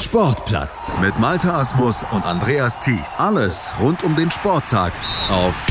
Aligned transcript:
Sportplatz 0.00 0.92
mit 1.00 1.18
Malta 1.18 1.58
Asmus 1.58 2.04
und 2.12 2.24
Andreas 2.24 2.78
Thies. 2.78 3.18
Alles 3.18 3.72
rund 3.80 4.04
um 4.04 4.14
den 4.14 4.30
Sporttag 4.30 4.92
auf 5.28 5.66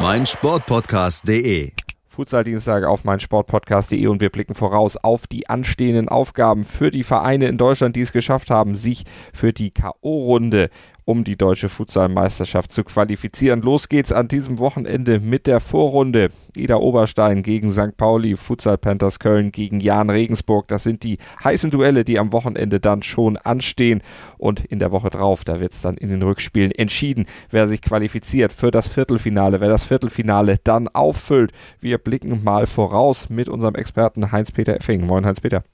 meinsportpodcast.de. 0.00 1.72
Futsal-Dienstag 2.06 2.84
auf 2.84 3.02
meinsportpodcast.de 3.02 4.06
und 4.06 4.20
wir 4.20 4.30
blicken 4.30 4.54
voraus 4.54 4.96
auf 4.96 5.26
die 5.26 5.48
anstehenden 5.48 6.08
Aufgaben 6.08 6.62
für 6.62 6.92
die 6.92 7.02
Vereine 7.02 7.46
in 7.46 7.58
Deutschland, 7.58 7.96
die 7.96 8.02
es 8.02 8.12
geschafft 8.12 8.48
haben, 8.48 8.76
sich 8.76 9.02
für 9.34 9.52
die 9.52 9.72
K.O.-Runde 9.72 10.70
um 11.08 11.24
die 11.24 11.38
deutsche 11.38 11.70
Futsalmeisterschaft 11.70 12.70
zu 12.70 12.84
qualifizieren. 12.84 13.62
Los 13.62 13.88
geht's 13.88 14.12
an 14.12 14.28
diesem 14.28 14.58
Wochenende 14.58 15.20
mit 15.20 15.46
der 15.46 15.60
Vorrunde. 15.60 16.28
Ida 16.54 16.76
Oberstein 16.76 17.42
gegen 17.42 17.70
St. 17.70 17.96
Pauli, 17.96 18.36
Futsal 18.36 18.76
Panthers 18.76 19.18
Köln 19.18 19.50
gegen 19.50 19.80
Jan 19.80 20.10
Regensburg. 20.10 20.68
Das 20.68 20.82
sind 20.82 21.04
die 21.04 21.16
heißen 21.42 21.70
Duelle, 21.70 22.04
die 22.04 22.18
am 22.18 22.34
Wochenende 22.34 22.78
dann 22.78 23.02
schon 23.02 23.38
anstehen. 23.38 24.02
Und 24.36 24.66
in 24.66 24.80
der 24.80 24.92
Woche 24.92 25.08
drauf, 25.08 25.44
da 25.44 25.60
wird's 25.60 25.80
dann 25.80 25.96
in 25.96 26.10
den 26.10 26.22
Rückspielen 26.22 26.72
entschieden, 26.72 27.24
wer 27.48 27.68
sich 27.68 27.80
qualifiziert 27.80 28.52
für 28.52 28.70
das 28.70 28.86
Viertelfinale, 28.86 29.60
wer 29.60 29.70
das 29.70 29.84
Viertelfinale 29.84 30.56
dann 30.62 30.88
auffüllt. 30.88 31.52
Wir 31.80 31.96
blicken 31.96 32.44
mal 32.44 32.66
voraus 32.66 33.30
mit 33.30 33.48
unserem 33.48 33.76
Experten 33.76 34.30
Heinz-Peter 34.30 34.76
Effing. 34.76 35.06
Moin, 35.06 35.24
Heinz-Peter. 35.24 35.64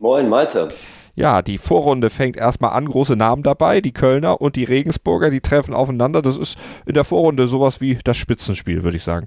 Moin, 0.00 0.28
Malte. 0.28 0.70
Ja, 1.16 1.42
die 1.42 1.58
Vorrunde 1.58 2.10
fängt 2.10 2.36
erstmal 2.36 2.72
an, 2.72 2.86
große 2.86 3.14
Namen 3.14 3.42
dabei, 3.42 3.80
die 3.80 3.92
Kölner 3.92 4.40
und 4.40 4.56
die 4.56 4.64
Regensburger, 4.64 5.30
die 5.30 5.40
treffen 5.40 5.72
aufeinander. 5.72 6.22
Das 6.22 6.36
ist 6.36 6.58
in 6.86 6.94
der 6.94 7.04
Vorrunde 7.04 7.46
sowas 7.46 7.80
wie 7.80 7.98
das 8.02 8.16
Spitzenspiel, 8.16 8.82
würde 8.82 8.96
ich 8.96 9.04
sagen. 9.04 9.26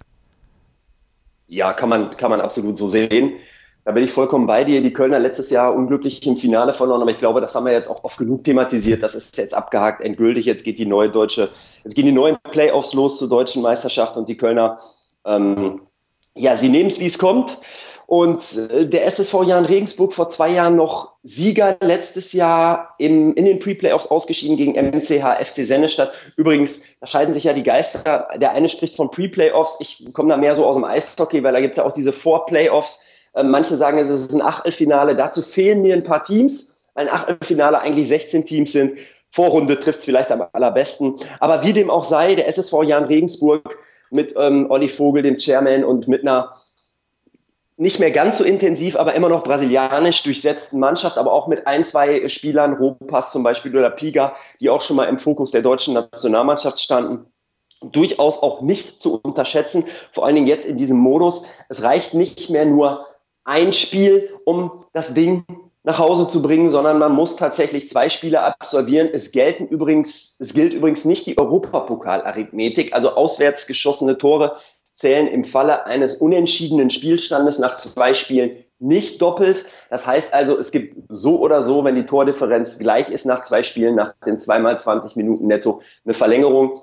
Ja, 1.47 1.71
kann 1.71 1.87
man, 1.87 2.17
kann 2.17 2.29
man 2.29 2.41
absolut 2.41 2.77
so 2.77 2.89
sehen. 2.89 3.33
Da 3.85 3.93
bin 3.93 4.03
ich 4.03 4.11
vollkommen 4.11 4.47
bei 4.47 4.65
dir. 4.65 4.81
Die 4.81 4.91
Kölner 4.91 5.17
letztes 5.17 5.49
Jahr 5.49 5.73
unglücklich 5.73 6.25
im 6.27 6.35
Finale 6.35 6.73
verloren, 6.73 7.01
aber 7.01 7.11
ich 7.11 7.19
glaube, 7.19 7.39
das 7.39 7.55
haben 7.55 7.65
wir 7.65 7.71
jetzt 7.71 7.89
auch 7.89 8.03
oft 8.03 8.17
genug 8.17 8.43
thematisiert. 8.43 9.01
Das 9.01 9.15
ist 9.15 9.37
jetzt 9.37 9.53
abgehakt, 9.53 10.01
endgültig. 10.01 10.45
Jetzt 10.45 10.65
geht 10.65 10.77
die 10.77 10.85
neue 10.85 11.09
deutsche, 11.09 11.49
jetzt 11.85 11.95
gehen 11.95 12.05
die 12.05 12.11
neuen 12.11 12.35
Playoffs 12.51 12.93
los 12.93 13.17
zur 13.17 13.29
deutschen 13.29 13.61
Meisterschaft 13.61 14.17
und 14.17 14.27
die 14.27 14.35
Kölner, 14.35 14.77
ähm, 15.23 15.83
ja, 16.35 16.57
sie 16.57 16.67
nehmen 16.67 16.87
es, 16.87 16.99
wie 16.99 17.05
es 17.05 17.17
kommt. 17.17 17.59
Und 18.07 18.57
äh, 18.71 18.85
der 18.85 19.05
SSV 19.05 19.43
Jan 19.45 19.65
Regensburg 19.65 20.13
vor 20.13 20.29
zwei 20.29 20.49
Jahren 20.49 20.77
noch 20.77 21.11
Sieger 21.23 21.75
letztes 21.81 22.31
Jahr 22.31 22.95
im, 22.97 23.33
in 23.33 23.43
den 23.43 23.59
Pre-Playoffs 23.59 24.07
ausgeschieden 24.07 24.55
gegen 24.55 24.75
MCH 24.75 25.45
FC 25.45 25.65
Sennestadt. 25.65 26.13
Übrigens, 26.37 26.83
da 27.01 27.07
scheiden 27.07 27.33
sich 27.33 27.43
ja 27.43 27.51
die 27.51 27.63
Geister. 27.63 28.29
Der 28.37 28.51
eine 28.51 28.69
spricht 28.69 28.95
von 28.95 29.11
Pre-Playoffs. 29.11 29.79
Ich 29.81 30.13
komme 30.13 30.29
da 30.29 30.37
mehr 30.37 30.55
so 30.55 30.65
aus 30.65 30.77
dem 30.77 30.85
Eishockey, 30.85 31.43
weil 31.43 31.51
da 31.51 31.59
gibt's 31.59 31.75
ja 31.75 31.83
auch 31.83 31.91
diese 31.91 32.13
Vor-Playoffs. 32.13 33.03
Äh, 33.33 33.43
manche 33.43 33.75
sagen, 33.75 33.97
es 33.97 34.09
ist 34.09 34.31
ein 34.31 34.41
Achtelfinale. 34.41 35.17
Dazu 35.17 35.41
fehlen 35.41 35.81
mir 35.81 35.93
ein 35.93 36.05
paar 36.05 36.23
Teams, 36.23 36.87
weil 36.93 37.09
ein 37.09 37.13
Achtelfinale 37.13 37.79
eigentlich 37.79 38.07
16 38.07 38.45
Teams 38.45 38.71
sind. 38.71 38.93
Vorrunde 39.31 39.81
trifft's 39.81 40.05
vielleicht 40.05 40.31
am 40.31 40.45
allerbesten. 40.53 41.15
Aber 41.41 41.61
wie 41.65 41.73
dem 41.73 41.89
auch 41.89 42.05
sei, 42.05 42.35
der 42.35 42.47
SSV 42.47 42.83
Jan 42.83 43.03
Regensburg 43.03 43.77
mit 44.11 44.33
ähm, 44.37 44.71
Olli 44.71 44.87
Vogel, 44.87 45.23
dem 45.23 45.37
Chairman, 45.37 45.83
und 45.83 46.07
mit 46.07 46.21
einer 46.21 46.53
nicht 47.77 47.99
mehr 47.99 48.09
ganz 48.09 48.39
so 48.39 48.43
intensiv, 48.43 48.95
aber 48.95 49.13
immer 49.13 49.29
noch 49.29 49.43
brasilianisch 49.43 50.23
durchsetzten 50.23 50.79
Mannschaft, 50.79 51.19
aber 51.19 51.31
auch 51.31 51.47
mit 51.47 51.67
ein, 51.67 51.85
zwei 51.85 52.27
Spielern, 52.27 52.73
Ropas 52.73 53.31
zum 53.31 53.43
Beispiel 53.43 53.75
oder 53.77 53.91
Piga, 53.91 54.35
die 54.59 54.71
auch 54.71 54.81
schon 54.81 54.95
mal 54.95 55.05
im 55.05 55.19
Fokus 55.19 55.51
der 55.51 55.61
deutschen 55.61 55.93
Nationalmannschaft 55.93 56.79
standen. 56.79 57.27
Durchaus 57.81 58.41
auch 58.41 58.61
nicht 58.61 58.99
zu 58.99 59.19
unterschätzen, 59.21 59.85
vor 60.11 60.25
allen 60.25 60.33
Dingen 60.33 60.47
jetzt 60.47 60.65
in 60.65 60.77
diesem 60.77 60.97
Modus. 60.97 61.45
Es 61.69 61.83
reicht 61.83 62.15
nicht 62.15 62.49
mehr 62.49 62.65
nur 62.65 63.05
ein 63.43 63.71
Spiel, 63.73 64.31
um 64.45 64.85
das 64.93 65.13
Ding 65.13 65.45
nach 65.83 65.99
Hause 65.99 66.27
zu 66.27 66.41
bringen, 66.41 66.71
sondern 66.71 66.97
man 66.97 67.13
muss 67.13 67.35
tatsächlich 67.35 67.87
zwei 67.87 68.09
Spiele 68.09 68.41
absolvieren. 68.41 69.07
Es 69.13 69.31
gelten 69.31 69.67
übrigens, 69.67 70.35
es 70.39 70.55
gilt 70.55 70.73
übrigens 70.73 71.05
nicht 71.05 71.27
die 71.27 71.37
Europapokal-Arithmetik, 71.37 72.93
also 72.93 73.11
auswärts 73.11 73.67
geschossene 73.67 74.17
Tore 74.17 74.57
zählen 74.97 75.27
im 75.27 75.43
Falle 75.43 75.85
eines 75.85 76.15
unentschiedenen 76.15 76.89
Spielstandes 76.89 77.59
nach 77.59 77.77
zwei 77.77 78.15
Spielen 78.15 78.57
nicht 78.79 79.21
doppelt. 79.21 79.65
Das 79.91 80.07
heißt 80.07 80.33
also, 80.33 80.57
es 80.57 80.71
gibt 80.71 80.97
so 81.07 81.39
oder 81.39 81.61
so, 81.61 81.83
wenn 81.83 81.95
die 81.95 82.05
Tordifferenz 82.05 82.79
gleich 82.79 83.09
ist 83.09 83.25
nach 83.25 83.43
zwei 83.43 83.61
Spielen, 83.61 83.95
nach 83.95 84.13
den 84.25 84.39
zweimal 84.39 84.77
20 84.77 85.15
Minuten 85.15 85.47
netto, 85.47 85.81
eine 86.03 86.13
Verlängerung. 86.13 86.81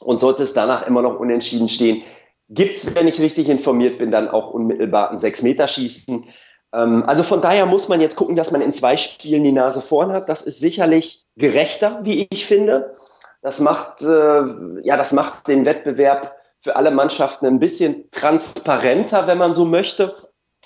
Und 0.00 0.20
sollte 0.20 0.44
es 0.44 0.52
danach 0.52 0.86
immer 0.86 1.02
noch 1.02 1.18
unentschieden 1.18 1.68
stehen, 1.68 2.02
gibt 2.48 2.76
es, 2.76 2.94
wenn 2.94 3.08
ich 3.08 3.18
richtig 3.18 3.48
informiert 3.48 3.98
bin, 3.98 4.12
dann 4.12 4.28
auch 4.28 4.50
unmittelbar 4.50 5.10
ein 5.10 5.18
Sechs-Meter-Schießen. 5.18 6.24
Ähm, 6.72 7.04
also 7.06 7.22
von 7.22 7.40
daher 7.40 7.66
muss 7.66 7.88
man 7.88 8.00
jetzt 8.00 8.14
gucken, 8.14 8.36
dass 8.36 8.50
man 8.50 8.60
in 8.60 8.72
zwei 8.72 8.96
Spielen 8.96 9.42
die 9.42 9.52
Nase 9.52 9.80
vorn 9.80 10.12
hat. 10.12 10.28
Das 10.28 10.42
ist 10.42 10.60
sicherlich 10.60 11.24
gerechter, 11.36 12.00
wie 12.04 12.28
ich 12.30 12.46
finde. 12.46 12.94
Das 13.42 13.58
macht, 13.58 14.02
äh, 14.02 14.42
ja, 14.82 14.96
das 14.96 15.12
macht 15.12 15.48
den 15.48 15.64
Wettbewerb 15.64 16.36
für 16.68 16.76
alle 16.76 16.90
Mannschaften 16.90 17.46
ein 17.46 17.60
bisschen 17.60 18.10
transparenter, 18.10 19.26
wenn 19.26 19.38
man 19.38 19.54
so 19.54 19.64
möchte. 19.64 20.14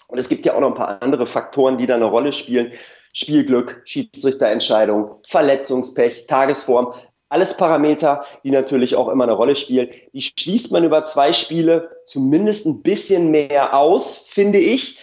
Und 0.09 0.19
es 0.19 0.29
gibt 0.29 0.45
ja 0.45 0.55
auch 0.55 0.61
noch 0.61 0.71
ein 0.71 0.75
paar 0.75 1.01
andere 1.01 1.29
Faktoren, 1.29 1.79
die 1.79 1.87
da 1.87 1.95
eine 1.95 2.07
Rolle 2.07 2.33
spielen. 2.33 2.73
Spielglück, 3.13 3.83
Schiedsrichterentscheidung, 3.85 5.21
Verletzungspech, 5.29 6.27
Tagesform. 6.27 6.93
Alles 7.29 7.57
Parameter, 7.57 8.25
die 8.43 8.51
natürlich 8.51 8.97
auch 8.97 9.09
immer 9.09 9.23
eine 9.23 9.35
Rolle 9.35 9.55
spielen. 9.55 9.91
Die 10.13 10.23
schließt 10.23 10.73
man 10.73 10.83
über 10.83 11.05
zwei 11.05 11.33
Spiele 11.33 11.89
zumindest 12.05 12.67
ein 12.67 12.83
bisschen 12.83 13.31
mehr 13.31 13.77
aus, 13.77 14.27
finde 14.29 14.59
ich. 14.59 14.99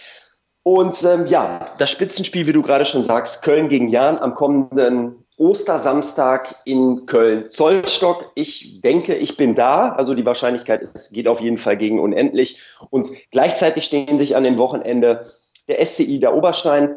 Und 0.62 1.02
ähm, 1.04 1.24
ja, 1.24 1.70
das 1.78 1.90
Spitzenspiel, 1.90 2.46
wie 2.46 2.52
du 2.52 2.60
gerade 2.60 2.84
schon 2.84 3.04
sagst, 3.04 3.42
Köln 3.42 3.70
gegen 3.70 3.88
Jan 3.88 4.18
am 4.18 4.34
kommenden 4.34 5.24
Ostersamstag 5.40 6.56
in 6.66 7.06
Köln-Zollstock. 7.06 8.30
Ich 8.34 8.82
denke, 8.82 9.14
ich 9.14 9.38
bin 9.38 9.54
da. 9.54 9.88
Also 9.88 10.14
die 10.14 10.26
Wahrscheinlichkeit 10.26 10.86
es 10.92 11.10
geht 11.10 11.26
auf 11.28 11.40
jeden 11.40 11.56
Fall 11.56 11.78
gegen 11.78 11.98
unendlich. 11.98 12.60
Und 12.90 13.10
gleichzeitig 13.30 13.84
stehen 13.84 14.18
sich 14.18 14.36
an 14.36 14.44
dem 14.44 14.58
Wochenende 14.58 15.24
der 15.66 15.84
SCI 15.84 16.20
der 16.20 16.34
Oberstein, 16.34 16.96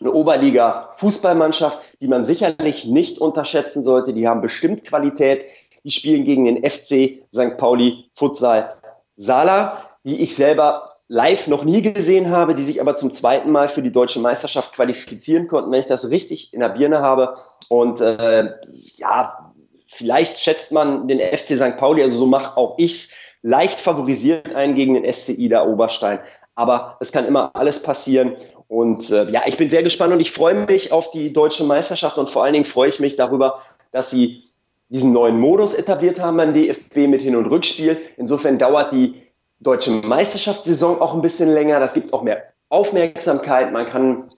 eine 0.00 0.12
Oberliga-Fußballmannschaft, 0.12 1.80
die 2.00 2.08
man 2.08 2.24
sicherlich 2.24 2.86
nicht 2.86 3.18
unterschätzen 3.18 3.82
sollte. 3.82 4.14
Die 4.14 4.26
haben 4.26 4.40
bestimmt 4.40 4.86
Qualität. 4.86 5.44
Die 5.84 5.90
spielen 5.90 6.24
gegen 6.24 6.46
den 6.46 6.68
FC 6.68 7.22
St. 7.30 7.58
Pauli 7.58 8.10
Futsal 8.14 8.76
Sala, 9.16 9.84
die 10.04 10.22
ich 10.22 10.34
selber 10.34 10.87
live 11.08 11.46
noch 11.46 11.64
nie 11.64 11.80
gesehen 11.82 12.30
habe, 12.30 12.54
die 12.54 12.62
sich 12.62 12.80
aber 12.80 12.94
zum 12.94 13.12
zweiten 13.12 13.50
Mal 13.50 13.68
für 13.68 13.82
die 13.82 13.92
deutsche 13.92 14.20
Meisterschaft 14.20 14.74
qualifizieren 14.74 15.48
konnten, 15.48 15.72
wenn 15.72 15.80
ich 15.80 15.86
das 15.86 16.10
richtig 16.10 16.52
in 16.52 16.60
der 16.60 16.68
Birne 16.68 17.00
habe. 17.00 17.34
Und 17.68 18.00
äh, 18.00 18.50
ja, 18.96 19.52
vielleicht 19.86 20.38
schätzt 20.38 20.70
man 20.70 21.08
den 21.08 21.18
FC 21.18 21.56
St. 21.56 21.78
Pauli, 21.78 22.02
also 22.02 22.18
so 22.18 22.26
mache 22.26 22.56
auch 22.56 22.78
ich's, 22.78 23.12
leicht 23.40 23.80
favorisiert 23.80 24.54
ein 24.54 24.74
gegen 24.74 24.94
den 24.94 25.10
SCI 25.10 25.48
der 25.48 25.66
Oberstein. 25.66 26.20
Aber 26.54 26.98
es 27.00 27.10
kann 27.10 27.24
immer 27.24 27.54
alles 27.54 27.82
passieren. 27.82 28.36
Und 28.66 29.10
äh, 29.10 29.30
ja, 29.30 29.42
ich 29.46 29.56
bin 29.56 29.70
sehr 29.70 29.82
gespannt 29.82 30.12
und 30.12 30.20
ich 30.20 30.32
freue 30.32 30.66
mich 30.66 30.92
auf 30.92 31.10
die 31.10 31.32
deutsche 31.32 31.64
Meisterschaft 31.64 32.18
und 32.18 32.28
vor 32.28 32.44
allen 32.44 32.52
Dingen 32.52 32.66
freue 32.66 32.90
ich 32.90 33.00
mich 33.00 33.16
darüber, 33.16 33.62
dass 33.92 34.10
sie 34.10 34.42
diesen 34.90 35.12
neuen 35.12 35.38
Modus 35.38 35.72
etabliert 35.72 36.20
haben 36.20 36.36
beim 36.36 36.52
DFB 36.52 37.08
mit 37.08 37.22
Hin- 37.22 37.36
und 37.36 37.46
Rückspiel. 37.46 37.98
Insofern 38.16 38.58
dauert 38.58 38.92
die 38.92 39.22
deutsche 39.60 39.90
Meisterschaftssaison 39.90 41.00
auch 41.00 41.14
ein 41.14 41.22
bisschen 41.22 41.52
länger. 41.52 41.80
Das 41.80 41.94
gibt 41.94 42.12
auch 42.12 42.22
mehr 42.22 42.42
Aufmerksamkeit. 42.68 43.72
Man 43.72 43.86
kann 43.86 44.30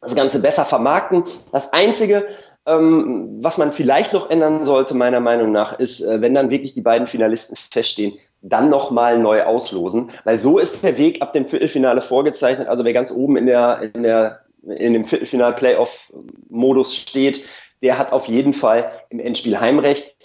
das 0.00 0.14
Ganze 0.14 0.40
besser 0.40 0.64
vermarkten. 0.64 1.24
Das 1.52 1.72
Einzige, 1.72 2.26
ähm, 2.66 3.38
was 3.40 3.58
man 3.58 3.72
vielleicht 3.72 4.12
noch 4.12 4.30
ändern 4.30 4.64
sollte, 4.64 4.94
meiner 4.94 5.20
Meinung 5.20 5.52
nach, 5.52 5.78
ist, 5.78 6.00
äh, 6.02 6.20
wenn 6.20 6.34
dann 6.34 6.50
wirklich 6.50 6.74
die 6.74 6.82
beiden 6.82 7.06
Finalisten 7.06 7.56
feststehen, 7.56 8.16
dann 8.40 8.68
nochmal 8.68 9.18
neu 9.18 9.42
auslosen. 9.42 10.10
Weil 10.24 10.38
so 10.38 10.58
ist 10.58 10.84
der 10.84 10.98
Weg 10.98 11.22
ab 11.22 11.32
dem 11.32 11.46
Viertelfinale 11.46 12.00
vorgezeichnet. 12.00 12.68
Also 12.68 12.84
wer 12.84 12.92
ganz 12.92 13.10
oben 13.10 13.36
in 13.36 13.46
der, 13.46 13.90
in 13.94 14.02
der, 14.02 14.40
in 14.62 14.92
dem 14.92 15.04
Viertelfinal-Playoff-Modus 15.04 16.94
steht, 16.94 17.44
der 17.82 17.98
hat 17.98 18.12
auf 18.12 18.26
jeden 18.26 18.52
Fall 18.52 18.90
im 19.08 19.18
Endspiel 19.18 19.58
Heimrecht. 19.58 20.16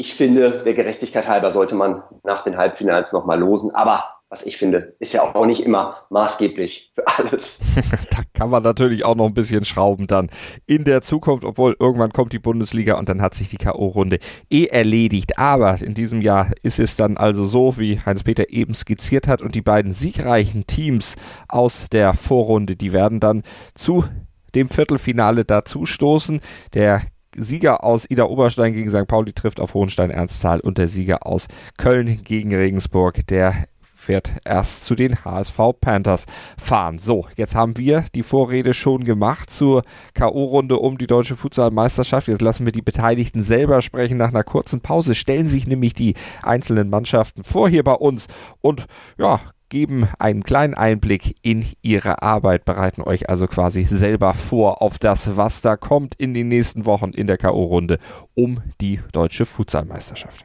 Ich 0.00 0.14
finde, 0.14 0.62
der 0.64 0.72
Gerechtigkeit 0.72 1.28
halber 1.28 1.50
sollte 1.50 1.74
man 1.74 2.02
nach 2.24 2.42
den 2.42 2.56
Halbfinals 2.56 3.12
nochmal 3.12 3.38
losen. 3.38 3.74
Aber 3.74 4.04
was 4.30 4.46
ich 4.46 4.56
finde, 4.56 4.96
ist 4.98 5.12
ja 5.12 5.20
auch 5.20 5.44
nicht 5.44 5.62
immer 5.62 6.06
maßgeblich 6.08 6.92
für 6.94 7.06
alles. 7.06 7.60
da 8.10 8.22
kann 8.32 8.48
man 8.48 8.62
natürlich 8.62 9.04
auch 9.04 9.14
noch 9.14 9.26
ein 9.26 9.34
bisschen 9.34 9.66
schrauben 9.66 10.06
dann 10.06 10.30
in 10.64 10.84
der 10.84 11.02
Zukunft, 11.02 11.44
obwohl 11.44 11.76
irgendwann 11.78 12.14
kommt 12.14 12.32
die 12.32 12.38
Bundesliga 12.38 12.94
und 12.94 13.10
dann 13.10 13.20
hat 13.20 13.34
sich 13.34 13.50
die 13.50 13.58
K.O.-Runde 13.58 14.20
eh 14.48 14.68
erledigt. 14.68 15.38
Aber 15.38 15.76
in 15.82 15.92
diesem 15.92 16.22
Jahr 16.22 16.50
ist 16.62 16.78
es 16.78 16.96
dann 16.96 17.18
also 17.18 17.44
so, 17.44 17.76
wie 17.76 18.00
Heinz-Peter 18.00 18.48
eben 18.48 18.74
skizziert 18.74 19.28
hat 19.28 19.42
und 19.42 19.54
die 19.54 19.60
beiden 19.60 19.92
siegreichen 19.92 20.66
Teams 20.66 21.16
aus 21.46 21.90
der 21.90 22.14
Vorrunde, 22.14 22.74
die 22.74 22.94
werden 22.94 23.20
dann 23.20 23.42
zu 23.74 24.06
dem 24.54 24.70
Viertelfinale 24.70 25.44
dazustoßen. 25.44 26.40
Der 26.72 27.02
Sieger 27.36 27.84
aus 27.84 28.08
Ida 28.08 28.24
Oberstein 28.24 28.72
gegen 28.72 28.90
St. 28.90 29.06
Pauli 29.06 29.32
trifft 29.32 29.60
auf 29.60 29.74
Hohenstein-Ernstthal 29.74 30.60
und 30.60 30.78
der 30.78 30.88
Sieger 30.88 31.26
aus 31.26 31.46
Köln 31.76 32.22
gegen 32.24 32.54
Regensburg, 32.54 33.26
der 33.28 33.66
fährt 34.00 34.32
erst 34.44 34.86
zu 34.86 34.94
den 34.94 35.24
HSV 35.24 35.58
Panthers 35.80 36.26
fahren. 36.58 36.98
So, 36.98 37.26
jetzt 37.36 37.54
haben 37.54 37.76
wir 37.76 38.04
die 38.14 38.22
Vorrede 38.22 38.72
schon 38.74 39.04
gemacht 39.04 39.50
zur 39.50 39.82
K.O.-Runde 40.14 40.74
um 40.74 40.96
die 40.98 41.06
deutsche 41.06 41.36
Futsalmeisterschaft. 41.36 42.28
Jetzt 42.28 42.40
lassen 42.40 42.64
wir 42.64 42.72
die 42.72 42.82
Beteiligten 42.82 43.42
selber 43.42 43.82
sprechen. 43.82 44.16
Nach 44.16 44.30
einer 44.30 44.42
kurzen 44.42 44.80
Pause 44.80 45.14
stellen 45.14 45.46
sich 45.46 45.66
nämlich 45.66 45.92
die 45.92 46.14
einzelnen 46.42 46.88
Mannschaften 46.88 47.44
vor 47.44 47.68
hier 47.68 47.84
bei 47.84 47.92
uns 47.92 48.26
und 48.62 48.86
ja, 49.18 49.40
geben 49.70 50.08
einen 50.18 50.42
kleinen 50.42 50.74
Einblick 50.74 51.36
in 51.40 51.64
ihre 51.80 52.22
Arbeit, 52.22 52.66
bereiten 52.66 53.00
euch 53.00 53.30
also 53.30 53.46
quasi 53.46 53.84
selber 53.84 54.34
vor 54.34 54.82
auf 54.82 54.98
das, 54.98 55.36
was 55.36 55.62
da 55.62 55.76
kommt 55.76 56.14
in 56.16 56.34
den 56.34 56.48
nächsten 56.48 56.84
Wochen 56.84 57.10
in 57.10 57.26
der 57.26 57.38
K.O.-Runde 57.38 57.98
um 58.34 58.60
die 58.80 59.00
deutsche 59.12 59.46
Futsalmeisterschaft. 59.46 60.44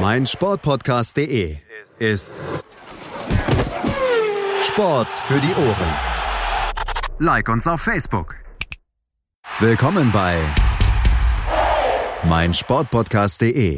Mein 0.00 0.26
Sportpodcast.de 0.26 1.56
ist 1.98 2.40
Sport 4.62 5.12
für 5.12 5.40
die 5.40 5.54
Ohren. 5.54 5.94
Like 7.18 7.48
uns 7.48 7.66
auf 7.66 7.80
Facebook. 7.80 8.36
Willkommen 9.60 10.10
bei 10.10 10.38
mein 12.24 12.52
Sportpodcast.de. 12.54 13.76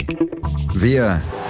Wir 0.72 1.20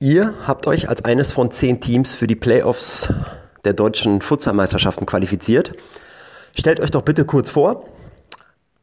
Ihr 0.00 0.34
habt 0.46 0.68
euch 0.68 0.88
als 0.88 1.04
eines 1.04 1.32
von 1.32 1.50
zehn 1.50 1.80
Teams 1.80 2.14
für 2.14 2.28
die 2.28 2.36
Playoffs 2.36 3.12
der 3.64 3.72
deutschen 3.72 4.20
Futsalmeisterschaften 4.20 5.06
qualifiziert. 5.06 5.72
Stellt 6.54 6.78
euch 6.78 6.92
doch 6.92 7.02
bitte 7.02 7.24
kurz 7.24 7.50
vor, 7.50 7.84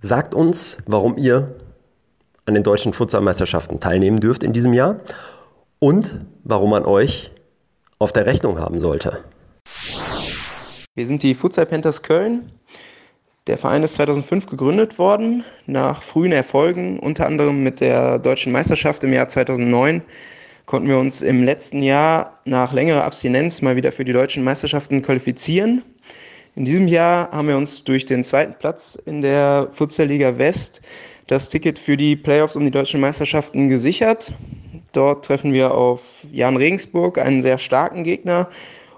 sagt 0.02 0.36
uns, 0.36 0.76
warum 0.86 1.18
ihr 1.18 1.56
an 2.46 2.54
den 2.54 2.64
deutschen 2.64 2.92
Futsalmeisterschaften 2.92 3.80
teilnehmen 3.80 4.20
dürft 4.20 4.44
in 4.44 4.52
diesem 4.52 4.74
Jahr 4.74 5.00
und 5.80 6.20
warum 6.44 6.72
man 6.72 6.84
euch 6.84 7.32
auf 7.98 8.12
der 8.12 8.26
Rechnung 8.26 8.60
haben 8.60 8.80
sollte. 8.80 9.24
Wir 10.96 11.08
sind 11.08 11.24
die 11.24 11.34
Futsal 11.34 11.66
Panthers 11.66 12.04
Köln. 12.04 12.52
Der 13.48 13.58
Verein 13.58 13.84
ist 13.84 13.94
2005 13.94 14.48
gegründet 14.48 15.00
worden, 15.00 15.46
nach 15.66 16.02
frühen 16.02 16.34
Erfolgen, 16.34 17.00
unter 17.00 17.26
anderem 17.26 17.64
mit 17.64 17.80
der 17.80 18.20
deutschen 18.20 18.52
Meisterschaft 18.52 19.06
im 19.06 19.14
Jahr 19.14 19.30
2009 19.30 20.02
konnten 20.66 20.88
wir 20.88 20.98
uns 20.98 21.22
im 21.22 21.44
letzten 21.44 21.84
Jahr 21.84 22.40
nach 22.46 22.74
längerer 22.74 23.04
Abstinenz 23.04 23.62
mal 23.62 23.76
wieder 23.76 23.92
für 23.92 24.06
die 24.06 24.14
deutschen 24.14 24.44
Meisterschaften 24.44 25.02
qualifizieren. 25.02 25.84
In 26.56 26.66
diesem 26.66 26.88
Jahr 26.88 27.32
haben 27.32 27.48
wir 27.48 27.58
uns 27.58 27.84
durch 27.84 28.06
den 28.06 28.24
zweiten 28.24 28.56
Platz 28.58 28.96
in 29.06 29.22
der 29.22 29.68
Futsal-Liga 29.74 30.38
West 30.38 30.82
das 31.28 31.50
Ticket 31.50 31.80
für 31.80 31.98
die 31.98 32.16
Playoffs 32.16 32.56
um 32.56 32.64
die 32.64 32.72
deutschen 32.72 33.02
Meisterschaften 33.02 33.68
gesichert. 33.68 34.34
Dort 34.94 35.26
treffen 35.26 35.52
wir 35.52 35.74
auf 35.74 36.26
Jan 36.32 36.56
Regensburg, 36.56 37.18
einen 37.18 37.42
sehr 37.42 37.58
starken 37.58 38.04
Gegner. 38.04 38.50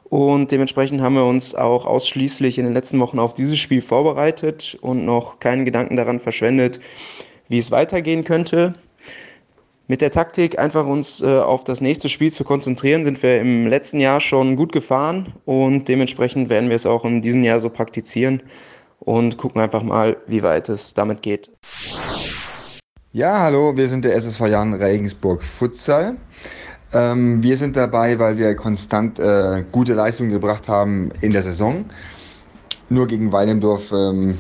Und 0.10 0.52
dementsprechend 0.52 1.02
haben 1.02 1.16
wir 1.16 1.26
uns 1.26 1.56
auch 1.56 1.86
ausschließlich 1.86 2.60
in 2.60 2.66
den 2.66 2.74
letzten 2.74 3.00
Wochen 3.00 3.20
auf 3.20 3.34
dieses 3.34 3.58
Spiel 3.58 3.82
vorbereitet 3.82 4.78
und 4.82 5.06
noch 5.06 5.40
keinen 5.40 5.66
Gedanken 5.66 5.98
daran 5.98 6.20
verschwendet, 6.20 6.80
wie 7.50 7.58
es 7.58 7.72
weitergehen 7.72 8.24
könnte. 8.24 8.76
Mit 9.90 10.02
der 10.02 10.12
Taktik 10.12 10.60
einfach 10.60 10.86
uns 10.86 11.22
äh, 11.22 11.40
auf 11.40 11.64
das 11.64 11.80
nächste 11.80 12.10
Spiel 12.10 12.30
zu 12.30 12.44
konzentrieren, 12.44 13.06
sind 13.06 13.24
wir 13.24 13.40
im 13.40 13.68
letzten 13.68 14.02
Jahr 14.02 14.20
schon 14.20 14.58
gut 14.58 14.74
gefahren 14.74 15.32
und 15.46 15.88
dementsprechend 15.88 16.50
werden 16.50 16.68
wir 16.68 16.76
es 16.76 16.86
auch 16.86 17.06
in 17.06 17.22
diesem 17.22 17.42
Jahr 17.42 17.62
so 17.62 17.70
praktizieren 17.70 18.44
und 19.00 19.38
gucken 19.38 19.62
einfach 19.62 19.84
mal, 19.84 20.18
wie 20.28 20.44
weit 20.44 20.68
es 20.68 20.94
damit 20.94 21.22
geht. 21.22 21.50
Ja, 23.14 23.40
hallo, 23.40 23.78
wir 23.78 23.88
sind 23.88 24.04
der 24.04 24.14
SSV 24.16 24.48
Jan 24.48 24.74
Regensburg 24.74 25.42
Futsal. 25.42 26.18
Ähm, 26.92 27.42
wir 27.42 27.56
sind 27.56 27.78
dabei, 27.78 28.20
weil 28.20 28.38
wir 28.38 28.56
konstant 28.56 29.20
äh, 29.20 29.64
gute 29.72 29.94
Leistungen 29.94 30.32
gebracht 30.32 30.68
haben 30.68 31.12
in 31.22 31.32
der 31.32 31.44
Saison. 31.44 31.86
Nur 32.90 33.08
gegen 33.08 33.32
Weilendorf 33.32 33.94
ähm, 33.94 34.38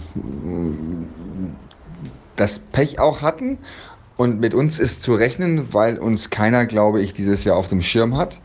das 2.36 2.60
Pech 2.60 3.00
auch 3.00 3.22
hatten 3.22 3.60
und 4.18 4.40
mit 4.40 4.54
uns 4.54 4.80
ist 4.80 5.04
zu 5.04 5.16
rechnen, 5.16 5.74
weil 5.74 6.00
uns 6.00 6.30
keiner, 6.30 6.66
glaube 6.66 7.02
ich, 7.02 7.14
dieses 7.14 7.44
Jahr 7.44 7.56
auf 7.56 7.68
dem 7.68 7.82
Schirm 7.82 8.18
hat. 8.18 8.40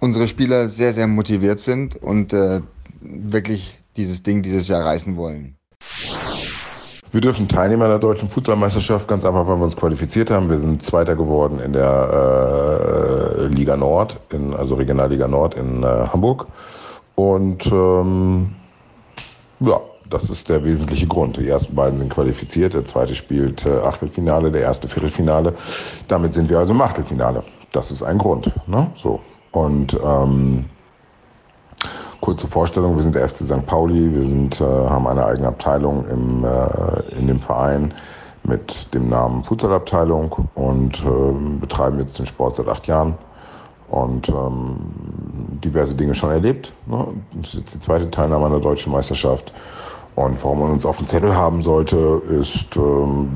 Unsere 0.00 0.26
Spieler 0.26 0.68
sehr, 0.68 0.92
sehr 0.92 1.06
motiviert 1.06 1.60
sind 1.60 1.96
und 1.96 2.32
äh, 2.32 2.60
wirklich 3.00 3.80
dieses 3.96 4.22
Ding 4.22 4.42
dieses 4.42 4.68
Jahr 4.68 4.84
reißen 4.84 5.16
wollen. 5.16 5.56
Wir 7.10 7.20
dürfen 7.20 7.46
Teilnehmer 7.46 7.86
der 7.86 8.00
deutschen 8.00 8.28
Fußballmeisterschaft 8.28 9.06
ganz 9.06 9.24
einfach, 9.24 9.46
weil 9.46 9.58
wir 9.58 9.64
uns 9.64 9.76
qualifiziert 9.76 10.30
haben. 10.30 10.50
Wir 10.50 10.58
sind 10.58 10.82
Zweiter 10.82 11.14
geworden 11.14 11.60
in 11.60 11.72
der 11.72 13.38
äh, 13.38 13.46
Liga 13.46 13.76
Nord, 13.76 14.18
in, 14.30 14.52
also 14.52 14.74
Regionalliga 14.74 15.28
Nord 15.28 15.54
in 15.54 15.84
äh, 15.84 15.86
Hamburg. 15.86 16.48
Und 17.14 17.66
ähm, 17.66 18.56
ja, 19.60 19.80
das 20.10 20.30
ist 20.30 20.48
der 20.48 20.64
wesentliche 20.64 21.06
Grund. 21.06 21.36
Die 21.36 21.48
ersten 21.48 21.74
beiden 21.74 21.98
sind 21.98 22.12
qualifiziert, 22.12 22.74
der 22.74 22.84
zweite 22.84 23.14
spielt 23.14 23.64
äh, 23.64 23.78
Achtelfinale, 23.78 24.50
der 24.50 24.62
erste 24.62 24.88
Viertelfinale. 24.88 25.54
Damit 26.08 26.34
sind 26.34 26.48
wir 26.50 26.58
also 26.58 26.72
im 26.72 26.80
Achtelfinale. 26.80 27.42
Das 27.72 27.90
ist 27.90 28.02
ein 28.02 28.18
Grund. 28.18 28.52
Ne? 28.66 28.90
So. 28.94 29.20
Und 29.52 29.98
ähm, 30.04 30.66
kurze 32.20 32.46
Vorstellung, 32.46 32.96
wir 32.96 33.02
sind 33.02 33.14
der 33.14 33.28
FC 33.28 33.44
St. 33.44 33.66
Pauli, 33.66 34.14
wir 34.14 34.24
sind, 34.24 34.60
äh, 34.60 34.64
haben 34.64 35.06
eine 35.06 35.24
eigene 35.24 35.48
Abteilung 35.48 36.06
im, 36.08 36.44
äh, 36.44 37.18
in 37.18 37.26
dem 37.26 37.40
Verein 37.40 37.94
mit 38.44 38.92
dem 38.92 39.08
Namen 39.08 39.42
Futsalabteilung 39.42 40.48
und 40.54 41.00
äh, 41.00 41.58
betreiben 41.60 41.98
jetzt 41.98 42.18
den 42.18 42.26
Sport 42.26 42.56
seit 42.56 42.68
acht 42.68 42.86
Jahren 42.86 43.14
und 43.88 44.28
ähm, 44.28 44.76
diverse 45.64 45.94
Dinge 45.94 46.14
schon 46.14 46.30
erlebt. 46.30 46.72
Ne? 46.86 47.06
Das 47.34 47.54
ist 47.54 47.60
jetzt 47.60 47.74
die 47.74 47.80
zweite 47.80 48.10
Teilnahme 48.10 48.46
an 48.46 48.52
der 48.52 48.60
deutschen 48.60 48.92
Meisterschaft 48.92 49.52
und 50.14 50.42
warum 50.42 50.60
man 50.60 50.70
uns 50.70 50.86
auf 50.86 50.98
dem 50.98 51.06
Zettel 51.06 51.34
haben 51.34 51.62
sollte, 51.62 52.22
ist, 52.28 52.76
ähm, 52.76 53.28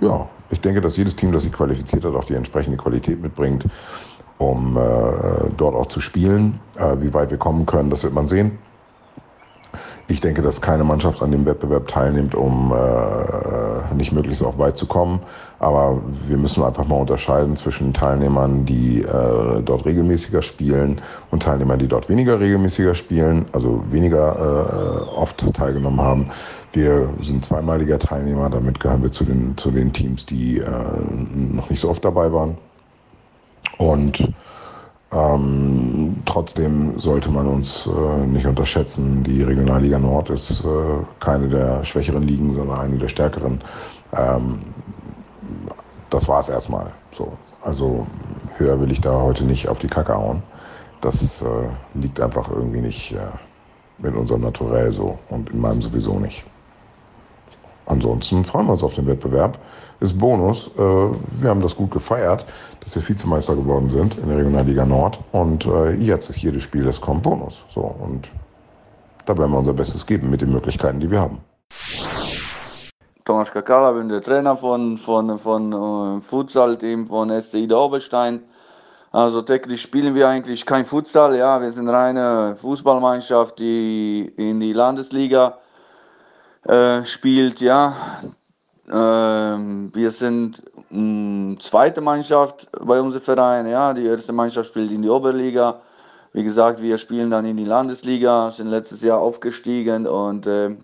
ja, 0.00 0.28
ich 0.50 0.60
denke, 0.60 0.80
dass 0.80 0.96
jedes 0.96 1.14
Team, 1.14 1.32
das 1.32 1.44
sich 1.44 1.52
qualifiziert 1.52 2.04
hat, 2.04 2.14
auch 2.14 2.24
die 2.24 2.34
entsprechende 2.34 2.76
Qualität 2.76 3.22
mitbringt, 3.22 3.66
um 4.38 4.76
äh, 4.76 4.80
dort 5.56 5.74
auch 5.74 5.86
zu 5.86 6.00
spielen. 6.00 6.58
Äh, 6.76 6.96
wie 7.00 7.14
weit 7.14 7.30
wir 7.30 7.38
kommen 7.38 7.64
können, 7.64 7.90
das 7.90 8.02
wird 8.02 8.12
man 8.12 8.26
sehen. 8.26 8.58
Ich 10.08 10.20
denke, 10.20 10.42
dass 10.42 10.60
keine 10.60 10.84
Mannschaft 10.84 11.22
an 11.22 11.30
dem 11.30 11.46
Wettbewerb 11.46 11.88
teilnimmt, 11.88 12.34
um 12.34 12.72
äh, 12.72 13.94
nicht 13.94 14.12
möglichst 14.12 14.42
auch 14.44 14.58
weit 14.58 14.76
zu 14.76 14.86
kommen. 14.86 15.20
Aber 15.58 16.00
wir 16.28 16.36
müssen 16.36 16.62
einfach 16.62 16.86
mal 16.86 16.96
unterscheiden 16.96 17.56
zwischen 17.56 17.94
Teilnehmern, 17.94 18.66
die 18.66 19.02
äh, 19.02 19.62
dort 19.62 19.86
regelmäßiger 19.86 20.42
spielen 20.42 21.00
und 21.30 21.42
Teilnehmern, 21.42 21.78
die 21.78 21.88
dort 21.88 22.08
weniger 22.08 22.38
regelmäßiger 22.38 22.94
spielen, 22.94 23.46
also 23.52 23.82
weniger 23.88 25.06
äh, 25.08 25.16
oft 25.16 25.44
teilgenommen 25.54 26.00
haben. 26.00 26.28
Wir 26.72 27.08
sind 27.20 27.44
zweimaliger 27.44 27.98
Teilnehmer, 27.98 28.50
damit 28.50 28.80
gehören 28.80 29.02
wir 29.02 29.12
zu 29.12 29.24
den, 29.24 29.56
zu 29.56 29.70
den 29.70 29.92
Teams, 29.92 30.26
die 30.26 30.58
äh, 30.58 30.68
noch 31.54 31.70
nicht 31.70 31.80
so 31.80 31.88
oft 31.88 32.04
dabei 32.04 32.32
waren. 32.32 32.58
Und 33.78 34.28
ähm, 35.14 36.16
trotzdem 36.24 36.98
sollte 36.98 37.30
man 37.30 37.46
uns 37.46 37.86
äh, 37.86 38.26
nicht 38.26 38.46
unterschätzen. 38.46 39.22
Die 39.22 39.42
Regionalliga 39.42 39.98
Nord 39.98 40.30
ist 40.30 40.64
äh, 40.64 40.66
keine 41.20 41.48
der 41.48 41.84
schwächeren 41.84 42.24
Ligen, 42.24 42.54
sondern 42.54 42.80
eine 42.80 42.98
der 42.98 43.08
stärkeren. 43.08 43.62
Ähm, 44.12 44.58
das 46.10 46.26
war 46.26 46.40
es 46.40 46.48
erstmal. 46.48 46.92
So. 47.12 47.32
Also 47.62 48.06
höher 48.56 48.80
will 48.80 48.90
ich 48.90 49.00
da 49.00 49.20
heute 49.20 49.44
nicht 49.44 49.68
auf 49.68 49.78
die 49.78 49.86
Kacke 49.86 50.14
hauen. 50.14 50.42
Das 51.00 51.42
äh, 51.42 51.46
liegt 51.94 52.20
einfach 52.20 52.50
irgendwie 52.50 52.80
nicht 52.80 53.12
äh, 53.12 54.06
in 54.06 54.14
unserem 54.14 54.42
Naturell 54.42 54.92
so 54.92 55.18
und 55.30 55.50
in 55.50 55.60
meinem 55.60 55.80
sowieso 55.80 56.18
nicht. 56.18 56.44
Ansonsten 57.86 58.44
freuen 58.44 58.66
wir 58.66 58.72
uns 58.72 58.82
auf 58.82 58.94
den 58.94 59.06
Wettbewerb. 59.06 59.58
Ist 60.00 60.18
Bonus. 60.18 60.70
Äh, 60.76 60.80
wir 60.80 61.50
haben 61.50 61.60
das 61.60 61.76
gut 61.76 61.90
gefeiert, 61.90 62.46
dass 62.80 62.94
wir 62.96 63.06
Vizemeister 63.06 63.54
geworden 63.54 63.90
sind 63.90 64.18
in 64.18 64.28
der 64.28 64.38
Regionalliga 64.38 64.84
Nord. 64.84 65.18
Und 65.32 65.66
äh, 65.66 65.92
jetzt 65.94 66.30
ist 66.30 66.38
jedes 66.38 66.62
Spiel, 66.62 66.84
das 66.84 67.00
kommt, 67.00 67.22
Bonus. 67.22 67.64
So, 67.68 67.80
und 67.80 68.30
da 69.26 69.36
werden 69.36 69.52
wir 69.52 69.58
unser 69.58 69.72
Bestes 69.72 70.04
geben 70.04 70.30
mit 70.30 70.40
den 70.40 70.52
Möglichkeiten, 70.52 71.00
die 71.00 71.10
wir 71.10 71.20
haben. 71.20 71.40
Thomas 73.24 73.50
Kakala, 73.50 73.92
bin 73.92 74.08
der 74.08 74.20
Trainer 74.20 74.56
von, 74.56 74.98
von, 74.98 75.38
von 75.38 75.72
äh, 75.72 76.20
Futsal-Team 76.20 77.06
von 77.06 77.30
SC 77.40 77.54
Ida 77.54 77.76
Oberstein. 77.76 78.42
Also 79.12 79.42
täglich 79.42 79.80
spielen 79.80 80.14
wir 80.14 80.28
eigentlich 80.28 80.66
kein 80.66 80.84
Futsal, 80.84 81.36
ja, 81.36 81.62
wir 81.62 81.70
sind 81.70 81.88
reine 81.88 82.56
Fußballmannschaft, 82.60 83.58
die 83.60 84.32
in 84.36 84.58
die 84.58 84.72
Landesliga 84.72 85.58
äh, 86.66 87.04
spielt, 87.04 87.60
ja. 87.60 87.94
Ähm, 88.90 89.90
wir 89.94 90.10
sind 90.10 90.62
mh, 90.90 91.58
zweite 91.60 92.00
Mannschaft 92.00 92.68
bei 92.80 93.00
unserem 93.00 93.22
Verein, 93.22 93.66
ja. 93.66 93.92
Die 93.94 94.04
erste 94.04 94.32
Mannschaft 94.32 94.68
spielt 94.68 94.90
in 94.90 95.02
die 95.02 95.08
Oberliga. 95.08 95.80
Wie 96.32 96.42
gesagt, 96.42 96.82
wir 96.82 96.98
spielen 96.98 97.30
dann 97.30 97.46
in 97.46 97.56
die 97.56 97.64
Landesliga, 97.64 98.50
sind 98.50 98.66
letztes 98.66 99.02
Jahr 99.02 99.20
aufgestiegen 99.20 100.06
und, 100.06 100.46
äh, 100.46 100.76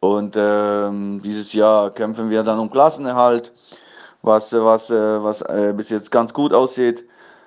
und 0.00 0.36
äh, 0.36 0.90
dieses 1.20 1.52
Jahr 1.52 1.90
kämpfen 1.90 2.28
wir 2.28 2.42
dann 2.42 2.58
um 2.58 2.70
Klassenerhalt, 2.70 3.52
was, 4.22 4.52
was, 4.52 4.90
äh, 4.90 5.22
was 5.22 5.42
äh, 5.42 5.72
bis 5.76 5.90
jetzt 5.90 6.10
ganz 6.10 6.34
gut 6.34 6.52
aussieht. 6.52 7.04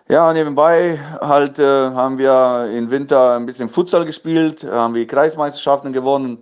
Ja, 0.08 0.32
nebenbei 0.34 1.00
halt 1.20 1.60
äh, 1.60 1.92
haben 1.92 2.18
wir 2.18 2.70
im 2.74 2.90
Winter 2.90 3.36
ein 3.36 3.46
bisschen 3.46 3.70
Futsal 3.70 4.06
gespielt, 4.06 4.64
haben 4.64 4.94
wir 4.94 5.06
Kreismeisterschaften 5.06 5.94
gewonnen. 5.94 6.40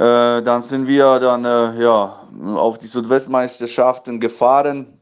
Äh, 0.00 0.40
dann 0.40 0.62
sind 0.62 0.86
wir 0.86 1.18
dann 1.18 1.44
äh, 1.44 1.82
ja, 1.82 2.16
auf 2.54 2.78
die 2.78 2.86
Südwestmeisterschaften 2.86 4.18
gefahren. 4.18 4.98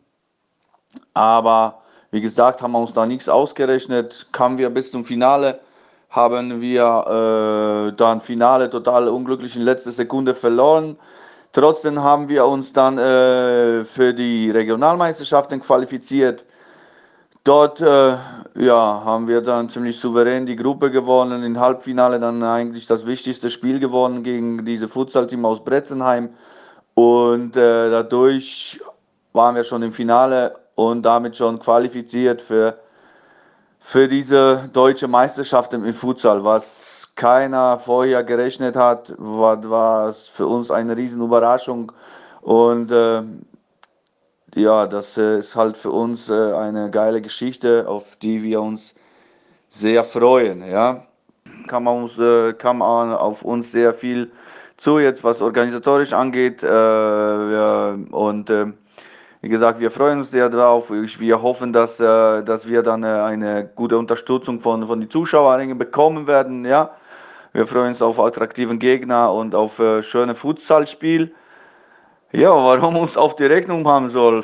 Aber 1.15 1.83
wie 2.11 2.21
gesagt, 2.21 2.63
haben 2.63 2.73
wir 2.73 2.81
uns 2.81 2.95
da 2.95 3.07
nichts 3.07 3.29
ausgerechnet. 3.29 4.27
Kamen 4.33 4.59
wir 4.59 4.71
bis 4.71 4.91
zum 4.91 5.05
Finale, 5.05 5.61
haben 6.11 6.61
wir 6.61 7.93
äh, 7.93 7.97
dann 7.97 8.21
Finale 8.21 8.71
total 8.71 9.07
unglücklich 9.07 9.55
in 9.55 9.63
letzter 9.63 9.93
Sekunde 9.93 10.35
verloren. 10.35 10.99
Trotzdem 11.53 12.03
haben 12.03 12.29
wir 12.29 12.45
uns 12.47 12.73
dann 12.73 12.99
äh, 12.99 13.85
für 13.85 14.13
die 14.13 14.51
Regionalmeisterschaften 14.51 15.61
qualifiziert. 15.61 16.45
Dort 17.45 17.81
äh, 17.81 18.17
ja, 18.57 19.03
haben 19.05 19.29
wir 19.29 19.41
dann 19.41 19.69
ziemlich 19.69 19.99
souverän 19.99 20.45
die 20.47 20.57
Gruppe 20.57 20.91
gewonnen. 20.91 21.43
Im 21.45 21.59
Halbfinale 21.59 22.19
dann 22.19 22.43
eigentlich 22.43 22.87
das 22.87 23.07
wichtigste 23.07 23.51
Spiel 23.51 23.79
gewonnen 23.81 24.23
gegen 24.23 24.65
diese 24.65 24.89
Futsal-Team 24.89 25.45
aus 25.45 25.65
Bretzenheim. 25.65 26.31
Und 26.95 27.57
äh, 27.57 27.91
dadurch 27.91 28.81
waren 29.33 29.55
wir 29.55 29.65
schon 29.65 29.83
im 29.83 29.93
Finale 29.93 30.57
und 30.75 31.03
damit 31.03 31.37
schon 31.37 31.59
qualifiziert 31.61 32.43
für, 32.43 32.79
für 33.79 34.09
diese 34.09 34.69
deutsche 34.73 35.07
Meisterschaft 35.07 35.73
im 35.75 35.93
Futsal, 35.93 36.43
was 36.43 37.11
keiner 37.15 37.79
vorher 37.79 38.25
gerechnet 38.25 38.77
hat, 38.77 39.15
war, 39.17 39.71
war 39.71 40.13
für 40.13 40.47
uns 40.47 40.71
eine 40.71 40.97
riesen 40.97 41.23
Überraschung. 41.23 41.93
Und 42.43 42.91
äh, 42.91 43.23
ja, 44.59 44.87
das 44.87 45.17
äh, 45.17 45.39
ist 45.39 45.57
halt 45.57 45.77
für 45.77 45.91
uns 45.91 46.29
äh, 46.29 46.53
eine 46.53 46.91
geile 46.91 47.23
Geschichte, 47.23 47.85
auf 47.87 48.17
die 48.17 48.43
wir 48.43 48.61
uns 48.61 48.95
sehr 49.69 50.05
freuen. 50.05 50.69
Ja, 50.69 51.07
kann 51.67 51.85
man, 51.85 52.03
uns, 52.03 52.19
äh, 52.19 52.53
man 52.75 53.13
auf 53.13 53.43
uns 53.43 53.73
sehr 53.73 53.95
viel 53.95 54.31
zu 54.77 54.99
jetzt, 54.99 55.25
was 55.25 55.43
organisatorisch 55.43 56.13
angeht. 56.13 56.63
Wir, 56.63 57.99
und 58.13 58.49
wie 58.49 59.49
gesagt, 59.49 59.81
wir 59.81 59.91
freuen 59.91 60.21
uns 60.21 60.31
sehr 60.31 60.49
drauf. 60.49 60.93
Wir 60.93 61.43
hoffen, 61.43 61.73
dass, 61.73 61.97
dass 61.97 62.69
wir 62.69 62.85
dann 62.85 63.03
eine 63.03 63.69
gute 63.75 63.99
Unterstützung 63.99 64.61
von, 64.61 64.87
von 64.87 65.01
den 65.01 65.11
Zuschauern 65.11 65.77
bekommen 65.79 66.29
werden. 66.29 66.65
Ja, 66.65 66.93
wir 67.53 67.67
freuen 67.67 67.89
uns 67.89 68.03
auf 68.03 68.21
attraktiven 68.21 68.79
Gegner 68.79 69.33
und 69.33 69.57
auf 69.57 69.83
schöne 70.03 70.37
Futsalspiel. 70.37 71.35
Ja, 72.31 72.51
warum 72.51 72.97
uns 72.99 73.17
auf 73.17 73.37
die 73.37 73.47
Rechnung 73.47 73.89
haben 73.89 74.11
soll? 74.11 74.43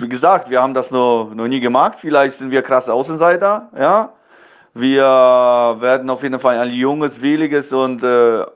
Wie 0.00 0.08
gesagt, 0.08 0.48
wir 0.48 0.62
haben 0.62 0.72
das 0.72 0.90
noch, 0.90 1.30
noch 1.34 1.46
nie 1.46 1.60
gemacht. 1.60 1.98
Vielleicht 2.00 2.38
sind 2.38 2.50
wir 2.50 2.62
krasse 2.62 2.94
Außenseiter. 2.94 3.68
Ja, 3.78 4.14
wir 4.72 5.02
werden 5.02 6.08
auf 6.08 6.22
jeden 6.22 6.40
Fall 6.40 6.58
ein 6.58 6.72
junges, 6.72 7.20
williges 7.20 7.74
und 7.74 8.02
äh, 8.02 8.46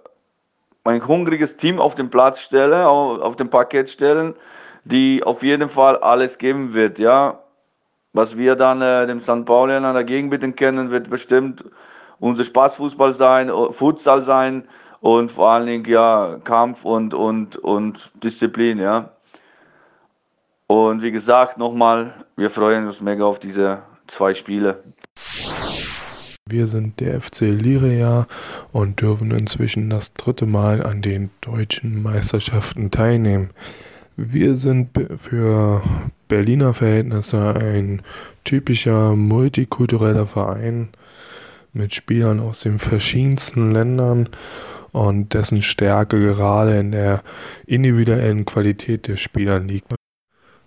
ein 0.85 1.07
hungriges 1.07 1.59
Team 1.59 1.78
auf 1.78 1.97
den 1.97 2.09
Platz 2.09 2.40
stellen, 2.40 2.87
auf, 2.87 3.21
auf 3.21 3.37
dem 3.37 3.50
Parkett 3.50 3.90
stellen, 3.90 4.35
die 4.85 5.23
auf 5.23 5.43
jeden 5.43 5.69
Fall 5.69 5.99
alles 5.99 6.38
geben 6.38 6.73
wird. 6.73 6.99
Ja, 6.99 7.40
was 8.14 8.38
wir 8.38 8.57
dann 8.57 8.81
äh, 8.81 9.07
dem 9.07 9.21
St. 9.21 9.45
Paulianer 9.45 9.93
dagegen 9.93 10.31
bitten 10.31 10.57
können, 10.57 10.90
wird 10.90 11.11
bestimmt 11.11 11.62
unser 12.21 12.45
Spaßfußball 12.45 13.12
sein, 13.12 13.50
Futsal 13.73 14.23
sein 14.23 14.66
und 15.04 15.30
vor 15.30 15.50
allen 15.50 15.66
Dingen 15.66 15.84
ja 15.84 16.38
Kampf 16.44 16.87
und, 16.87 17.12
und, 17.12 17.58
und 17.58 18.11
Disziplin, 18.25 18.78
ja. 18.78 19.11
Und 20.66 21.02
wie 21.02 21.12
gesagt, 21.12 21.58
nochmal, 21.58 22.14
wir 22.37 22.49
freuen 22.49 22.87
uns 22.87 23.02
mega 23.02 23.26
auf 23.26 23.38
diese 23.38 23.82
zwei 24.06 24.32
Spiele. 24.32 24.82
Wir 26.49 26.66
sind 26.66 27.00
der 27.00 27.20
FC 27.20 27.40
Liria 27.42 28.26
und 28.73 29.02
dürfen 29.02 29.30
inzwischen 29.30 29.90
das 29.90 30.14
dritte 30.14 30.46
Mal 30.46 30.82
an 30.82 31.02
den 31.02 31.28
deutschen 31.42 32.02
Meisterschaften 32.02 32.90
teilnehmen. 32.90 33.50
Wir 34.16 34.56
sind 34.56 34.88
für 35.18 35.82
Berliner 36.28 36.73
Verhältnisse 36.73 37.54
ein 37.54 38.00
typischer 38.44 39.14
multikultureller 39.14 40.26
Verein 40.26 40.88
mit 41.75 41.94
Spielern 41.94 42.40
aus 42.40 42.61
den 42.61 42.78
verschiedensten 42.78 43.70
Ländern 43.70 44.30
und 44.95 45.35
dessen 45.35 45.61
Stärke 45.61 46.21
gerade 46.21 46.79
in 46.79 46.93
der 46.93 47.23
individuellen 47.67 48.45
Qualität 48.45 49.09
der 49.09 49.17
Spieler 49.17 49.59
liegt. 49.59 49.93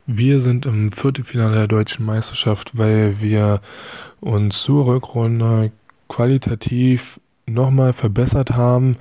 Wir 0.05 0.41
sind 0.41 0.65
im 0.65 0.91
Viertelfinale 0.91 1.55
der 1.55 1.67
deutschen 1.67 2.05
Meisterschaft, 2.05 2.77
weil 2.77 3.21
wir 3.21 3.61
uns 4.19 4.61
zur 4.61 4.85
Rückrunde 4.85 5.71
qualitativ 6.09 7.21
nochmal 7.45 7.93
verbessert 7.93 8.51
haben, 8.51 8.97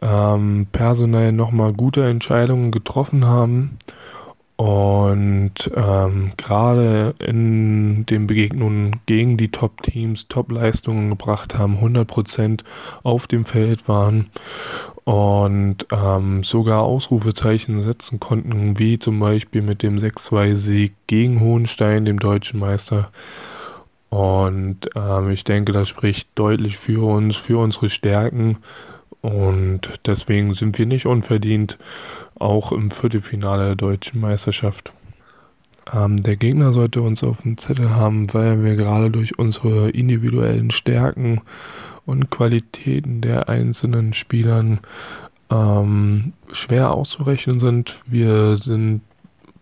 ähm, 0.00 0.66
personell 0.72 1.32
nochmal 1.32 1.74
gute 1.74 2.06
Entscheidungen 2.06 2.70
getroffen 2.70 3.26
haben 3.26 3.76
und 4.56 5.54
ähm, 5.74 6.32
gerade 6.36 7.14
in 7.18 8.06
den 8.06 8.26
Begegnungen 8.26 9.00
gegen 9.06 9.36
die 9.36 9.50
Top-Teams 9.50 10.28
Top-Leistungen 10.28 11.10
gebracht 11.10 11.58
haben, 11.58 11.78
100% 11.78 12.62
auf 13.02 13.26
dem 13.26 13.44
Feld 13.44 13.88
waren 13.88 14.30
und 15.04 15.86
ähm, 15.90 16.42
sogar 16.44 16.82
Ausrufezeichen 16.82 17.82
setzen 17.82 18.20
konnten, 18.20 18.78
wie 18.78 18.98
zum 18.98 19.18
Beispiel 19.18 19.62
mit 19.62 19.82
dem 19.82 19.98
6-2-Sieg 19.98 20.94
gegen 21.06 21.40
Hohenstein, 21.40 22.04
dem 22.04 22.18
deutschen 22.18 22.60
Meister. 22.60 23.10
Und 24.10 24.90
ähm, 24.94 25.30
ich 25.30 25.42
denke, 25.42 25.72
das 25.72 25.88
spricht 25.88 26.28
deutlich 26.34 26.76
für 26.76 27.04
uns, 27.04 27.36
für 27.36 27.58
unsere 27.58 27.88
Stärken. 27.90 28.58
Und 29.22 29.88
deswegen 30.04 30.52
sind 30.52 30.78
wir 30.78 30.86
nicht 30.86 31.06
unverdient 31.06 31.78
auch 32.38 32.72
im 32.72 32.90
Viertelfinale 32.90 33.66
der 33.66 33.76
deutschen 33.76 34.20
Meisterschaft. 34.20 34.92
Ähm, 35.92 36.16
der 36.16 36.36
Gegner 36.36 36.72
sollte 36.72 37.02
uns 37.02 37.22
auf 37.22 37.42
dem 37.42 37.56
Zettel 37.56 37.90
haben, 37.90 38.32
weil 38.34 38.62
wir 38.64 38.74
gerade 38.76 39.10
durch 39.10 39.38
unsere 39.38 39.90
individuellen 39.90 40.70
Stärken 40.70 41.40
und 42.04 42.30
Qualitäten 42.30 43.20
der 43.20 43.48
einzelnen 43.48 44.12
Spielern 44.12 44.80
ähm, 45.50 46.32
schwer 46.50 46.92
auszurechnen 46.92 47.60
sind. 47.60 48.00
Wir 48.06 48.56
sind, 48.56 49.02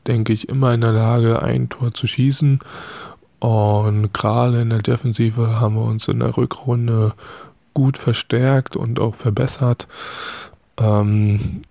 denke 0.07 0.33
ich, 0.33 0.49
immer 0.49 0.73
in 0.73 0.81
der 0.81 0.93
Lage, 0.93 1.43
ein 1.43 1.69
Tor 1.69 1.93
zu 1.93 2.07
schießen. 2.07 2.61
Und 3.41 4.13
gerade 4.13 4.61
in 4.61 4.71
der 4.71 4.83
Defensive 4.83 5.61
haben 5.61 5.75
wir 5.75 5.85
uns 5.85 6.09
in 6.09 6.21
der 6.21 6.37
Rückrunde 6.37 7.15
gut 7.75 7.99
verstärkt 7.99 8.77
und 8.77 9.01
auch 9.01 9.15
verbessert. 9.15 9.89
Ähm, 10.79 11.63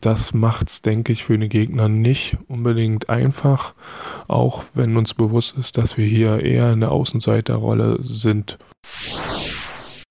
das 0.00 0.34
macht 0.34 0.68
es, 0.68 0.82
denke 0.82 1.12
ich, 1.12 1.24
für 1.24 1.36
den 1.36 1.48
Gegner 1.48 1.88
nicht 1.88 2.36
unbedingt 2.48 3.08
einfach, 3.08 3.74
auch 4.28 4.62
wenn 4.74 4.96
uns 4.96 5.14
bewusst 5.14 5.54
ist, 5.58 5.76
dass 5.78 5.96
wir 5.96 6.06
hier 6.06 6.40
eher 6.40 6.72
in 6.72 6.80
der 6.80 6.92
Außenseiterrolle 6.92 7.98
sind. 8.02 8.58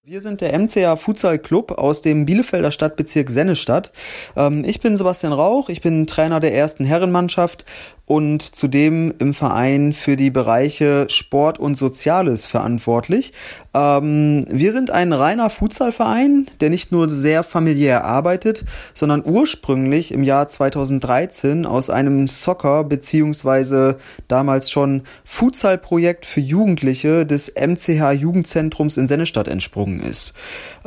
Wir 0.05 0.19
sind 0.19 0.41
der 0.41 0.51
MCA 0.59 0.97
Futsal 0.97 1.39
Club 1.39 1.71
aus 1.71 2.01
dem 2.01 2.25
Bielefelder 2.25 2.71
Stadtbezirk 2.71 3.29
Sennestadt. 3.29 3.93
Ähm, 4.35 4.65
ich 4.65 4.81
bin 4.81 4.97
Sebastian 4.97 5.31
Rauch, 5.31 5.69
ich 5.69 5.79
bin 5.79 6.07
Trainer 6.07 6.41
der 6.41 6.53
ersten 6.53 6.83
Herrenmannschaft 6.83 7.63
und 8.05 8.41
zudem 8.41 9.13
im 9.19 9.33
Verein 9.33 9.93
für 9.93 10.17
die 10.17 10.29
Bereiche 10.29 11.05
Sport 11.09 11.57
und 11.57 11.75
Soziales 11.75 12.45
verantwortlich. 12.45 13.31
Ähm, 13.73 14.43
wir 14.49 14.73
sind 14.73 14.91
ein 14.91 15.13
reiner 15.13 15.49
Futsalverein, 15.49 16.47
der 16.59 16.69
nicht 16.69 16.91
nur 16.91 17.09
sehr 17.09 17.43
familiär 17.43 18.03
arbeitet, 18.03 18.65
sondern 18.93 19.23
ursprünglich 19.25 20.11
im 20.11 20.23
Jahr 20.23 20.47
2013 20.47 21.65
aus 21.65 21.89
einem 21.89 22.27
Soccer- 22.27 22.83
bzw. 22.83 23.93
damals 24.27 24.69
schon 24.69 25.03
Futsal-Projekt 25.23 26.25
für 26.25 26.41
Jugendliche 26.41 27.25
des 27.25 27.53
MCH 27.55 28.11
Jugendzentrums 28.11 28.97
in 28.97 29.07
Sennestadt 29.07 29.47
entsprungen 29.47 29.92
gelungen 29.93 30.09
ist. 30.09 30.33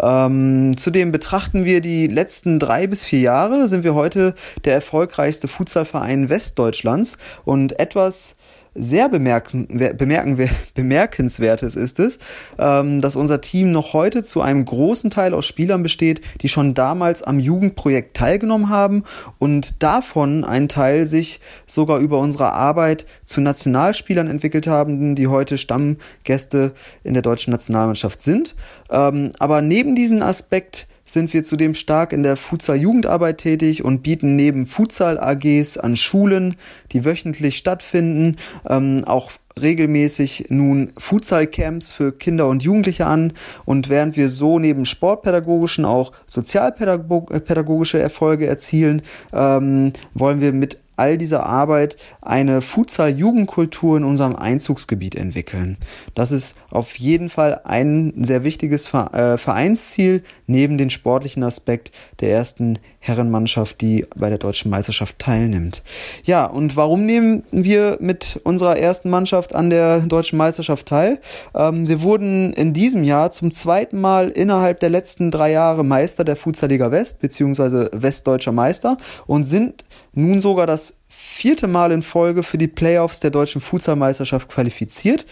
Ähm, 0.01 0.77
zudem 0.77 1.13
betrachten 1.13 1.65
wir 1.65 1.81
die 1.81 2.07
letzten 2.07 2.59
drei 2.59 2.87
bis 2.87 3.05
vier 3.05 3.21
Jahre, 3.21 3.67
sind 3.67 3.85
wir 3.85 3.95
heute 3.95 4.35
der 4.65 4.75
erfolgreichste 4.75 5.49
Futsalverein 5.49 6.29
Westdeutschlands 6.29 7.19
und 7.45 7.79
etwas 7.79 8.37
sehr 8.77 9.09
bemerken, 9.09 9.67
bemerken, 9.97 10.49
bemerkenswertes 10.75 11.77
ist 11.77 12.01
es, 12.01 12.19
ähm, 12.59 13.01
dass 13.01 13.17
unser 13.17 13.41
Team 13.41 13.73
noch 13.73 13.93
heute 13.93 14.23
zu 14.23 14.41
einem 14.41 14.65
großen 14.65 15.11
Teil 15.11 15.35
aus 15.35 15.47
Spielern 15.47 15.83
besteht, 15.83 16.21
die 16.43 16.49
schon 16.49 16.75
damals 16.75 17.23
am 17.23 17.39
Jugendprojekt 17.39 18.17
teilgenommen 18.17 18.69
haben 18.69 19.05
und 19.39 19.83
davon 19.83 20.45
ein 20.45 20.69
Teil 20.69 21.07
sich 21.07 21.41
sogar 21.67 21.99
über 21.99 22.19
unsere 22.19 22.53
Arbeit 22.53 23.07
zu 23.25 23.41
Nationalspielern 23.41 24.29
entwickelt 24.29 24.67
haben, 24.67 25.15
die 25.15 25.29
heute 25.29 25.59
Stammgäste 25.59 26.73
in 27.05 27.15
der 27.15 27.23
deutschen 27.23 27.51
Nationalmannschaft 27.51 28.21
sind. 28.21 28.55
Ähm, 28.91 29.33
aber 29.39 29.63
neben 29.63 29.95
diesem 29.95 30.23
Aspekt 30.23 30.87
sind 31.07 31.33
wir 31.33 31.45
zudem 31.45 31.75
stark 31.75 32.13
in 32.13 32.23
der 32.23 32.37
Futsal-Jugendarbeit 32.37 33.39
tätig 33.39 33.85
und 33.85 34.03
bieten 34.03 34.37
neben 34.37 34.67
Futsal-AGs 34.67 35.79
an 35.79 35.97
Schulen, 35.97 36.57
die 36.93 37.05
wöchentlich 37.05 37.57
stattfinden, 37.57 38.37
ähm, 38.69 39.05
auch 39.07 39.31
regelmäßig 39.61 40.47
nun 40.51 40.93
Futsal-Camps 40.99 41.93
für 41.93 42.13
Kinder 42.13 42.47
und 42.49 42.63
Jugendliche 42.63 43.07
an. 43.07 43.33
Und 43.65 43.89
während 43.89 44.17
wir 44.17 44.29
so 44.29 44.59
neben 44.59 44.85
sportpädagogischen 44.85 45.85
auch 45.85 46.13
sozialpädagogische 46.27 47.99
Erfolge 47.99 48.47
erzielen, 48.47 49.03
ähm, 49.33 49.93
wollen 50.13 50.41
wir 50.41 50.53
mit 50.53 50.79
all 50.97 51.19
dieser 51.19 51.47
Arbeit 51.47 51.97
eine 52.21 52.63
Futsal-Jugendkultur 52.63 53.97
in 53.97 54.05
unserem 54.05 54.37
Einzugsgebiet 54.37 55.15
entwickeln. 55.15 55.77
Das 56.15 56.33
ist 56.33 56.57
auf 56.71 56.97
jeden 56.97 57.31
Fall 57.31 57.61
ein 57.65 58.13
sehr 58.23 58.45
wichtiges 58.45 58.93
äh, 58.93 59.39
Vereinsziel 59.39 60.23
neben 60.47 60.79
dem 60.79 60.91
sportlichen 60.91 61.43
Aspekt 61.43 61.93
der 62.21 62.31
ersten 62.31 62.79
Herrenmannschaft, 63.07 63.81
die 63.81 64.05
bei 64.17 64.29
der 64.29 64.39
deutschen 64.39 64.71
Meisterschaft 64.71 65.19
teilnimmt. 65.19 65.83
Ja, 66.25 66.45
und 66.45 66.77
warum 66.77 67.07
nehmen 67.07 67.45
wir 67.53 67.99
mit 68.01 68.41
unserer 68.43 68.79
ersten 68.79 69.11
Mannschaft 69.11 69.55
an 69.55 69.71
der 69.71 70.01
deutschen 70.01 70.37
Meisterschaft 70.37 70.87
teil? 70.87 71.21
Ähm, 71.55 71.89
wir 71.89 72.03
wurden 72.03 72.53
in 72.53 72.73
diesem 72.73 73.05
Jahr 73.05 73.31
zum 73.31 73.53
zweiten 73.53 74.01
Mal 74.01 74.31
innerhalb 74.31 74.81
der 74.81 74.91
letzten 74.91 75.31
drei 75.31 75.53
Jahre 75.53 75.85
Meister 75.85 76.25
der 76.25 76.37
Futsal-Liga 76.37 76.91
West, 76.91 77.21
beziehungsweise 77.21 77.91
Westdeutscher 77.93 78.53
Meister 78.53 78.97
und 79.27 79.45
sind 79.45 79.85
nun 80.17 80.41
sogar 80.41 80.67
das 80.67 80.99
vierte 81.09 81.69
Mal 81.69 81.93
in 81.93 82.03
Folge 82.03 82.43
für 82.43 82.59
die 82.59 82.69
Playoffs 82.69 83.21
der 83.21 83.31
deutschen 83.31 83.61
Futsalmeisterschaft 83.61 84.49
qualifiziert. 84.49 85.27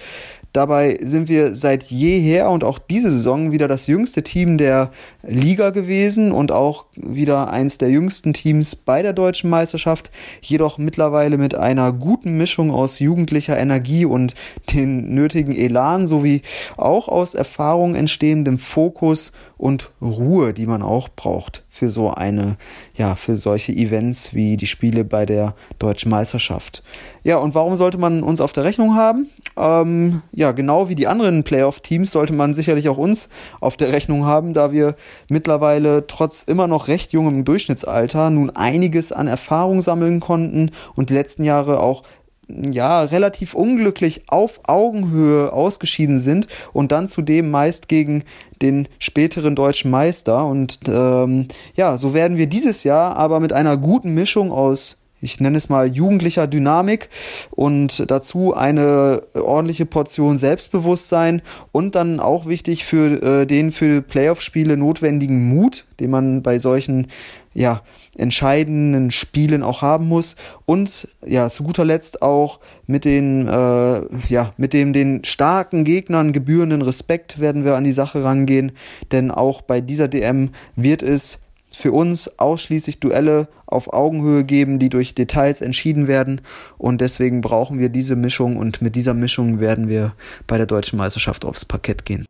Dabei 0.54 0.98
sind 1.02 1.28
wir 1.28 1.56
seit 1.56 1.82
jeher 1.82 2.48
und 2.48 2.62
auch 2.62 2.78
diese 2.78 3.10
Saison 3.10 3.50
wieder 3.50 3.66
das 3.66 3.88
jüngste 3.88 4.22
Team 4.22 4.56
der 4.56 4.92
Liga 5.24 5.70
gewesen 5.70 6.30
und 6.30 6.52
auch 6.52 6.84
wieder 6.94 7.50
eins 7.50 7.76
der 7.78 7.90
jüngsten 7.90 8.32
Teams 8.32 8.76
bei 8.76 9.02
der 9.02 9.14
deutschen 9.14 9.50
Meisterschaft, 9.50 10.12
jedoch 10.40 10.78
mittlerweile 10.78 11.38
mit 11.38 11.56
einer 11.56 11.92
guten 11.92 12.36
Mischung 12.36 12.70
aus 12.70 13.00
jugendlicher 13.00 13.58
Energie 13.58 14.04
und 14.04 14.34
den 14.72 15.12
nötigen 15.12 15.56
Elan 15.56 16.06
sowie 16.06 16.42
auch 16.76 17.08
aus 17.08 17.34
Erfahrung 17.34 17.96
entstehendem 17.96 18.58
Fokus 18.58 19.32
und 19.56 19.90
Ruhe, 20.00 20.52
die 20.54 20.66
man 20.66 20.82
auch 20.82 21.08
braucht 21.08 21.64
für 21.68 21.88
so 21.88 22.12
eine, 22.12 22.58
ja, 22.94 23.16
für 23.16 23.34
solche 23.34 23.72
Events 23.72 24.32
wie 24.34 24.56
die 24.56 24.68
Spiele 24.68 25.02
bei 25.02 25.26
der 25.26 25.56
deutschen 25.80 26.10
Meisterschaft. 26.10 26.84
Ja, 27.24 27.38
und 27.38 27.56
warum 27.56 27.74
sollte 27.74 27.98
man 27.98 28.22
uns 28.22 28.40
auf 28.40 28.52
der 28.52 28.62
Rechnung 28.62 28.94
haben? 28.94 29.26
Ähm, 29.56 30.22
ja, 30.32 30.52
genau 30.52 30.88
wie 30.88 30.94
die 30.94 31.06
anderen 31.06 31.44
Playoff-Teams 31.44 32.10
sollte 32.10 32.32
man 32.32 32.54
sicherlich 32.54 32.88
auch 32.88 32.96
uns 32.96 33.28
auf 33.60 33.76
der 33.76 33.92
Rechnung 33.92 34.24
haben, 34.24 34.52
da 34.52 34.72
wir 34.72 34.96
mittlerweile 35.28 36.06
trotz 36.06 36.42
immer 36.42 36.66
noch 36.66 36.88
recht 36.88 37.12
jungem 37.12 37.44
Durchschnittsalter 37.44 38.30
nun 38.30 38.50
einiges 38.50 39.12
an 39.12 39.28
Erfahrung 39.28 39.80
sammeln 39.80 40.20
konnten 40.20 40.70
und 40.96 41.10
die 41.10 41.14
letzten 41.14 41.44
Jahre 41.44 41.80
auch 41.80 42.02
ja, 42.48 43.02
relativ 43.02 43.54
unglücklich 43.54 44.24
auf 44.26 44.60
Augenhöhe 44.64 45.52
ausgeschieden 45.52 46.18
sind 46.18 46.46
und 46.72 46.92
dann 46.92 47.08
zudem 47.08 47.50
meist 47.50 47.88
gegen 47.88 48.24
den 48.60 48.88
späteren 48.98 49.56
deutschen 49.56 49.90
Meister. 49.90 50.46
Und 50.46 50.80
ähm, 50.86 51.48
ja, 51.74 51.96
so 51.96 52.14
werden 52.14 52.36
wir 52.36 52.46
dieses 52.46 52.84
Jahr 52.84 53.16
aber 53.16 53.40
mit 53.40 53.52
einer 53.52 53.76
guten 53.76 54.14
Mischung 54.14 54.52
aus 54.52 54.98
ich 55.24 55.40
nenne 55.40 55.56
es 55.56 55.68
mal 55.68 55.88
jugendlicher 55.88 56.46
Dynamik 56.46 57.08
und 57.50 58.10
dazu 58.10 58.54
eine 58.54 59.22
ordentliche 59.34 59.86
Portion 59.86 60.38
Selbstbewusstsein 60.38 61.42
und 61.72 61.94
dann 61.94 62.20
auch 62.20 62.46
wichtig 62.46 62.84
für 62.84 63.22
äh, 63.22 63.46
den 63.46 63.72
für 63.72 64.02
Playoff-Spiele 64.02 64.76
notwendigen 64.76 65.48
Mut, 65.48 65.86
den 66.00 66.10
man 66.10 66.42
bei 66.42 66.58
solchen 66.58 67.08
ja, 67.54 67.82
entscheidenden 68.16 69.12
Spielen 69.12 69.62
auch 69.62 69.80
haben 69.80 70.08
muss 70.08 70.36
und 70.66 71.08
ja 71.24 71.48
zu 71.48 71.62
guter 71.62 71.84
Letzt 71.84 72.20
auch 72.20 72.60
mit 72.86 73.04
den 73.04 73.46
äh, 73.46 74.00
ja 74.28 74.52
mit 74.56 74.72
dem 74.72 74.92
den 74.92 75.24
starken 75.24 75.84
Gegnern 75.84 76.32
gebührenden 76.32 76.82
Respekt 76.82 77.40
werden 77.40 77.64
wir 77.64 77.76
an 77.76 77.84
die 77.84 77.92
Sache 77.92 78.24
rangehen 78.24 78.72
denn 79.12 79.30
auch 79.30 79.62
bei 79.62 79.80
dieser 79.80 80.08
DM 80.08 80.50
wird 80.76 81.02
es 81.02 81.40
für 81.80 81.92
uns 81.92 82.38
ausschließlich 82.38 83.00
Duelle 83.00 83.48
auf 83.66 83.92
Augenhöhe 83.92 84.44
geben, 84.44 84.78
die 84.78 84.88
durch 84.88 85.14
Details 85.14 85.60
entschieden 85.60 86.08
werden. 86.08 86.40
Und 86.78 87.00
deswegen 87.00 87.40
brauchen 87.40 87.78
wir 87.78 87.88
diese 87.88 88.16
Mischung 88.16 88.56
und 88.56 88.82
mit 88.82 88.94
dieser 88.96 89.14
Mischung 89.14 89.60
werden 89.60 89.88
wir 89.88 90.14
bei 90.46 90.56
der 90.56 90.66
deutschen 90.66 90.98
Meisterschaft 90.98 91.44
aufs 91.44 91.64
Parkett 91.64 92.04
gehen. 92.04 92.26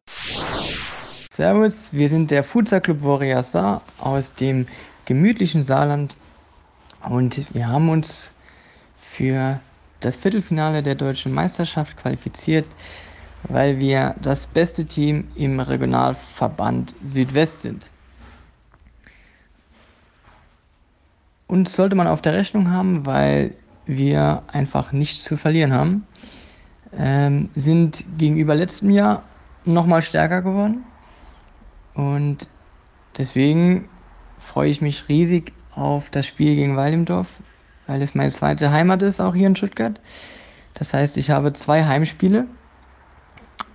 Servus, 1.30 1.92
wir 1.92 2.08
sind 2.08 2.30
der 2.30 2.44
Futsal 2.44 2.80
Club 2.80 3.02
Warrior 3.02 3.42
Saar 3.42 3.82
aus 3.98 4.34
dem 4.34 4.66
gemütlichen 5.04 5.64
Saarland 5.64 6.14
und 7.08 7.52
wir 7.52 7.68
haben 7.68 7.88
uns 7.88 8.30
für 8.96 9.60
das 10.00 10.16
Viertelfinale 10.16 10.82
der 10.82 10.94
deutschen 10.94 11.32
Meisterschaft 11.32 11.96
qualifiziert, 11.96 12.66
weil 13.44 13.80
wir 13.80 14.14
das 14.22 14.46
beste 14.46 14.84
Team 14.84 15.28
im 15.34 15.60
Regionalverband 15.60 16.94
Südwest 17.04 17.62
sind. 17.62 17.90
Und 21.54 21.68
sollte 21.68 21.94
man 21.94 22.08
auf 22.08 22.20
der 22.20 22.34
Rechnung 22.34 22.72
haben, 22.72 23.06
weil 23.06 23.54
wir 23.86 24.42
einfach 24.48 24.90
nichts 24.90 25.22
zu 25.22 25.36
verlieren 25.36 25.72
haben. 25.72 26.04
Ähm, 26.98 27.48
sind 27.54 28.04
gegenüber 28.18 28.56
letztem 28.56 28.90
Jahr 28.90 29.22
nochmal 29.64 30.02
stärker 30.02 30.42
geworden. 30.42 30.82
Und 31.94 32.48
deswegen 33.16 33.88
freue 34.36 34.68
ich 34.68 34.80
mich 34.80 35.08
riesig 35.08 35.52
auf 35.76 36.10
das 36.10 36.26
Spiel 36.26 36.56
gegen 36.56 36.74
Waldemdorf, 36.74 37.28
weil 37.86 38.02
es 38.02 38.16
meine 38.16 38.32
zweite 38.32 38.72
Heimat 38.72 39.02
ist, 39.02 39.20
auch 39.20 39.36
hier 39.36 39.46
in 39.46 39.54
Stuttgart. 39.54 40.00
Das 40.74 40.92
heißt, 40.92 41.16
ich 41.18 41.30
habe 41.30 41.52
zwei 41.52 41.84
Heimspiele 41.84 42.48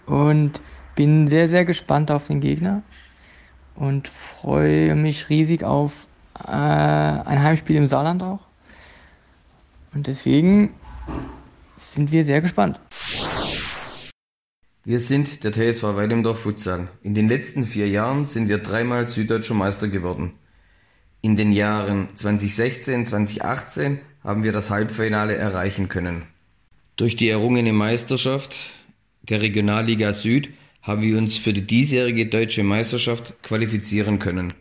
und 0.05 0.61
bin 0.95 1.29
sehr, 1.29 1.47
sehr 1.47 1.63
gespannt 1.63 2.11
auf 2.11 2.27
den 2.27 2.41
Gegner 2.41 2.81
und 3.75 4.09
freue 4.09 4.95
mich 4.95 5.29
riesig 5.29 5.63
auf 5.63 6.08
äh, 6.45 6.51
ein 6.51 7.43
Heimspiel 7.43 7.75
im 7.75 7.87
Saarland 7.87 8.23
auch. 8.23 8.39
Und 9.93 10.07
deswegen 10.07 10.73
sind 11.77 12.11
wir 12.11 12.25
sehr 12.25 12.41
gespannt. 12.41 12.79
Wir 14.83 14.99
sind 14.99 15.43
der 15.43 15.51
TSV 15.51 15.83
Weidemdorf 15.83 16.39
Futsal. 16.39 16.87
In 17.03 17.13
den 17.13 17.27
letzten 17.27 17.63
vier 17.63 17.87
Jahren 17.87 18.25
sind 18.25 18.49
wir 18.49 18.59
dreimal 18.59 19.07
süddeutscher 19.07 19.53
Meister 19.53 19.87
geworden. 19.87 20.33
In 21.21 21.35
den 21.35 21.51
Jahren 21.51 22.09
2016, 22.15 23.05
2018 23.05 23.99
haben 24.23 24.43
wir 24.43 24.53
das 24.53 24.69
Halbfinale 24.69 25.35
erreichen 25.35 25.89
können. 25.89 26.23
Durch 26.95 27.15
die 27.15 27.29
errungene 27.29 27.73
Meisterschaft 27.73 28.55
der 29.21 29.41
Regionalliga 29.41 30.13
Süd 30.13 30.49
haben 30.81 31.01
wir 31.01 31.17
uns 31.17 31.37
für 31.37 31.53
die 31.53 31.67
diesjährige 31.67 32.27
deutsche 32.27 32.63
Meisterschaft 32.63 33.43
qualifizieren 33.43 34.17
können 34.17 34.53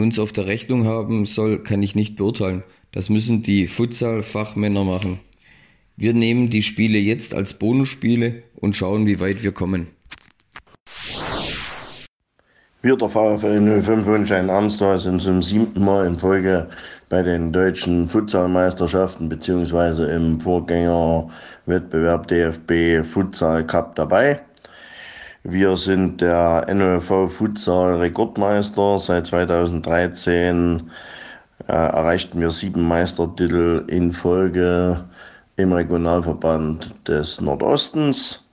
uns 0.00 0.18
auf 0.18 0.32
der 0.32 0.46
Rechnung 0.46 0.86
haben 0.86 1.26
soll, 1.26 1.62
kann 1.62 1.82
ich 1.82 1.94
nicht 1.94 2.16
beurteilen. 2.16 2.62
Das 2.92 3.10
müssen 3.10 3.42
die 3.42 3.66
Futsal-Fachmänner 3.66 4.84
machen. 4.84 5.20
Wir 5.96 6.14
nehmen 6.14 6.48
die 6.48 6.62
Spiele 6.62 6.96
jetzt 6.98 7.34
als 7.34 7.58
Bonusspiele 7.58 8.42
und 8.56 8.74
schauen, 8.74 9.06
wie 9.06 9.20
weit 9.20 9.42
wir 9.42 9.52
kommen. 9.52 9.88
Wir, 12.80 12.96
der 12.96 13.10
VfL 13.10 13.82
05 13.82 14.06
Wunschein 14.06 14.48
Amstel, 14.48 14.98
sind 14.98 15.20
zum 15.20 15.42
siebten 15.42 15.84
Mal 15.84 16.06
in 16.06 16.18
Folge 16.18 16.70
bei 17.10 17.22
den 17.22 17.52
deutschen 17.52 18.08
Futsalmeisterschaften 18.08 19.28
bzw. 19.28 20.10
im 20.16 20.40
Vorgängerwettbewerb 20.40 22.26
DFB 22.28 23.06
Futsal 23.06 23.66
Cup 23.66 23.94
dabei. 23.94 24.40
Wir 25.44 25.76
sind 25.76 26.20
der 26.20 26.66
NLV 26.72 27.28
Futsal 27.28 27.96
Rekordmeister. 27.96 28.96
Seit 29.00 29.26
2013 29.26 30.88
äh, 31.66 31.72
erreichten 31.72 32.40
wir 32.40 32.52
sieben 32.52 32.86
Meistertitel 32.86 33.84
in 33.88 34.12
Folge 34.12 35.02
im 35.56 35.72
Regionalverband 35.72 36.94
des 37.08 37.40
Nordostens. 37.40 38.44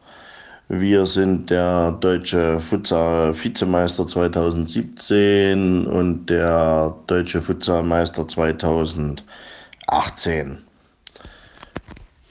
Wir 0.67 1.05
sind 1.05 1.51
der 1.51 1.91
deutsche 1.91 2.59
Futsal-Vizemeister 2.59 4.07
2017 4.07 5.85
und 5.85 6.25
der 6.25 6.95
deutsche 7.05 7.41
Futsalmeister 7.41 8.27
2018. 8.27 10.68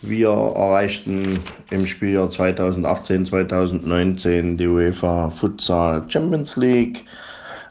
Wir 0.00 0.28
erreichten 0.28 1.40
im 1.70 1.84
Spieljahr 1.84 2.28
2018-2019 2.28 4.56
die 4.56 4.68
UEFA 4.68 5.28
Futsal 5.28 6.04
Champions 6.08 6.56
League. 6.56 7.04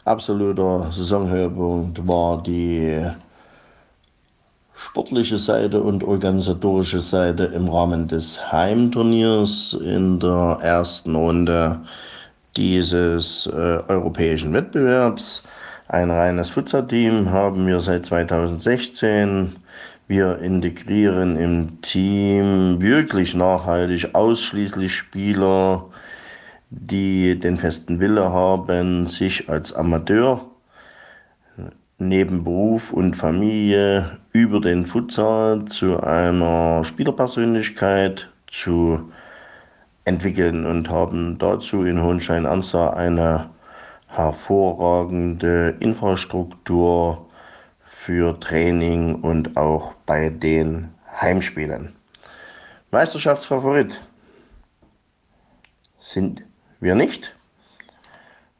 Absoluter 0.03 0.91
Saisonhöhepunkt 0.91 2.05
war 2.05 2.43
die 2.43 3.01
sportliche 4.75 5.37
Seite 5.37 5.81
und 5.81 6.03
organisatorische 6.03 6.99
Seite 6.99 7.45
im 7.45 7.69
Rahmen 7.69 8.09
des 8.09 8.51
Heimturniers 8.51 9.77
in 9.81 10.19
der 10.19 10.57
ersten 10.61 11.15
Runde 11.15 11.79
dieses 12.57 13.47
äh, 13.47 13.79
europäischen 13.87 14.51
Wettbewerbs. 14.51 15.43
Ein 15.87 16.11
reines 16.11 16.49
Futsal-Team 16.49 17.31
haben 17.31 17.65
wir 17.67 17.79
seit 17.79 18.05
2016. 18.05 19.55
Wir 20.07 20.39
integrieren 20.39 21.35
im 21.35 21.81
Team 21.81 22.81
wirklich 22.81 23.35
nachhaltig 23.35 24.15
ausschließlich 24.15 24.93
Spieler, 24.93 25.89
die 26.69 27.37
den 27.37 27.57
festen 27.57 27.99
Wille 27.99 28.31
haben, 28.31 29.05
sich 29.05 29.49
als 29.49 29.73
Amateur 29.73 30.45
neben 31.97 32.45
Beruf 32.45 32.93
und 32.93 33.15
Familie 33.15 34.17
über 34.31 34.61
den 34.61 34.85
Futsal 34.85 35.65
zu 35.65 35.99
einer 36.01 36.85
Spielerpersönlichkeit 36.85 38.29
zu 38.47 39.11
entwickeln 40.05 40.65
und 40.65 40.89
haben 40.89 41.37
dazu 41.37 41.83
in 41.83 42.01
Hohenstein-Ernstthal 42.01 42.93
eine 42.93 43.49
hervorragende 44.07 45.75
Infrastruktur 45.81 47.26
für 48.07 48.39
Training 48.39 49.15
und 49.15 49.57
auch 49.57 49.91
bei 50.05 50.29
den 50.29 50.93
Heimspielen. 51.19 51.93
Meisterschaftsfavorit 52.89 54.01
sind 55.99 56.45
wir 56.79 56.95
nicht. 56.95 57.35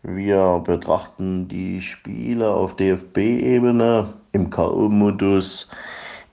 Wir 0.04 0.62
betrachten 0.66 1.48
die 1.48 1.80
Spiele 1.80 2.50
auf 2.50 2.76
DFB-Ebene 2.76 4.14
im 4.34 4.50
K.O.-Modus 4.50 5.68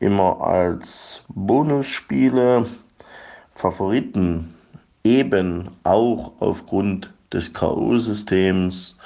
immer 0.00 0.40
als 0.40 1.22
Bonusspiele. 1.28 2.66
Favoriten 3.54 4.56
eben 5.04 5.70
auch 5.84 6.32
aufgrund 6.40 7.14
des 7.32 7.52
K.O.-Systems 7.52 8.96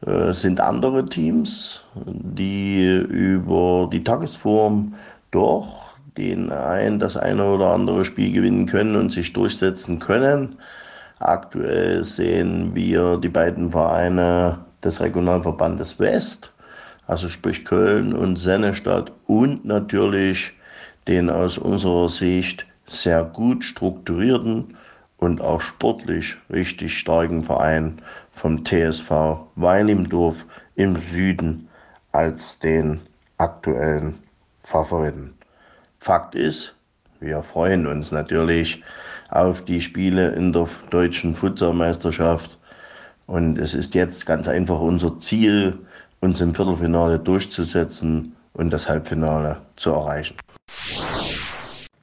sind 0.00 0.60
andere 0.60 1.06
Teams, 1.06 1.84
die 1.94 2.86
über 3.08 3.88
die 3.92 4.04
Tagesform 4.04 4.94
doch 5.32 5.94
den 6.16 6.50
ein, 6.52 6.98
das 6.98 7.16
eine 7.16 7.50
oder 7.50 7.72
andere 7.72 8.04
Spiel 8.04 8.32
gewinnen 8.32 8.66
können 8.66 8.96
und 8.96 9.10
sich 9.10 9.32
durchsetzen 9.32 9.98
können. 9.98 10.56
Aktuell 11.20 12.04
sehen 12.04 12.74
wir 12.74 13.16
die 13.18 13.28
beiden 13.28 13.70
Vereine 13.70 14.58
des 14.84 15.00
Regionalverbandes 15.00 15.98
West, 15.98 16.52
also 17.06 17.28
sprich 17.28 17.64
Köln 17.64 18.12
und 18.12 18.36
Sennestadt 18.36 19.12
und 19.26 19.64
natürlich 19.64 20.52
den 21.08 21.30
aus 21.30 21.58
unserer 21.58 22.08
Sicht 22.08 22.66
sehr 22.86 23.24
gut 23.24 23.64
strukturierten 23.64 24.76
und 25.18 25.40
auch 25.40 25.60
sportlich 25.60 26.36
richtig 26.50 26.96
starken 26.98 27.42
Verein 27.42 28.00
vom 28.38 28.64
TSV 28.64 29.10
Weil 29.56 29.90
im 29.90 30.96
Süden 30.96 31.68
als 32.12 32.58
den 32.58 33.00
aktuellen 33.36 34.18
Favoriten. 34.62 35.34
Fakt 36.00 36.34
ist, 36.34 36.74
wir 37.20 37.42
freuen 37.42 37.86
uns 37.86 38.12
natürlich 38.12 38.82
auf 39.30 39.62
die 39.62 39.80
Spiele 39.80 40.30
in 40.30 40.52
der 40.52 40.68
deutschen 40.90 41.34
Futsalmeisterschaft. 41.34 42.58
Und 43.26 43.58
es 43.58 43.74
ist 43.74 43.94
jetzt 43.94 44.24
ganz 44.24 44.48
einfach 44.48 44.80
unser 44.80 45.18
Ziel, 45.18 45.78
uns 46.20 46.40
im 46.40 46.54
Viertelfinale 46.54 47.18
durchzusetzen 47.18 48.34
und 48.54 48.70
das 48.70 48.88
Halbfinale 48.88 49.60
zu 49.76 49.90
erreichen. 49.90 50.36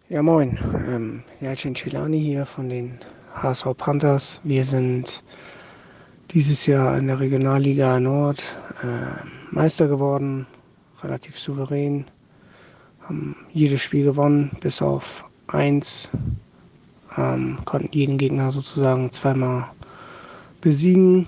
Ja, 0.10 0.21
moin. 0.21 0.60
Ähm, 0.88 1.24
Yalcin 1.41 1.76
Celani 1.76 2.21
hier 2.21 2.45
von 2.45 2.69
den 2.69 3.00
HSV 3.34 3.67
Panthers. 3.76 4.39
Wir 4.43 4.63
sind 4.63 5.24
dieses 6.36 6.65
Jahr 6.65 6.98
in 6.98 7.08
der 7.08 7.21
Regionalliga 7.21 7.98
Nord 7.98 8.43
äh, 8.84 9.56
Meister 9.56 9.88
geworden, 9.88 10.45
relativ 11.02 11.39
souverän, 11.39 12.04
haben 13.08 13.38
jedes 13.54 13.82
Spiel 13.82 14.04
gewonnen, 14.04 14.52
bis 14.60 14.82
auf 14.82 15.24
eins 15.48 16.12
ähm, 17.15 17.60
konnten 17.63 17.88
jeden 17.93 18.17
Gegner 18.17 18.52
sozusagen 18.52 19.13
zweimal 19.13 19.71
besiegen. 20.60 21.28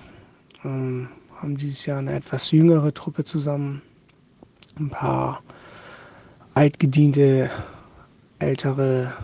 Ähm, 0.62 1.08
haben 1.40 1.56
dieses 1.56 1.86
Jahr 1.86 2.00
eine 2.00 2.14
etwas 2.14 2.50
jüngere 2.50 2.92
Truppe 2.92 3.24
zusammen. 3.24 3.80
Ein 4.78 4.90
paar 4.90 5.42
altgediente, 6.52 7.50
ältere 8.40 9.14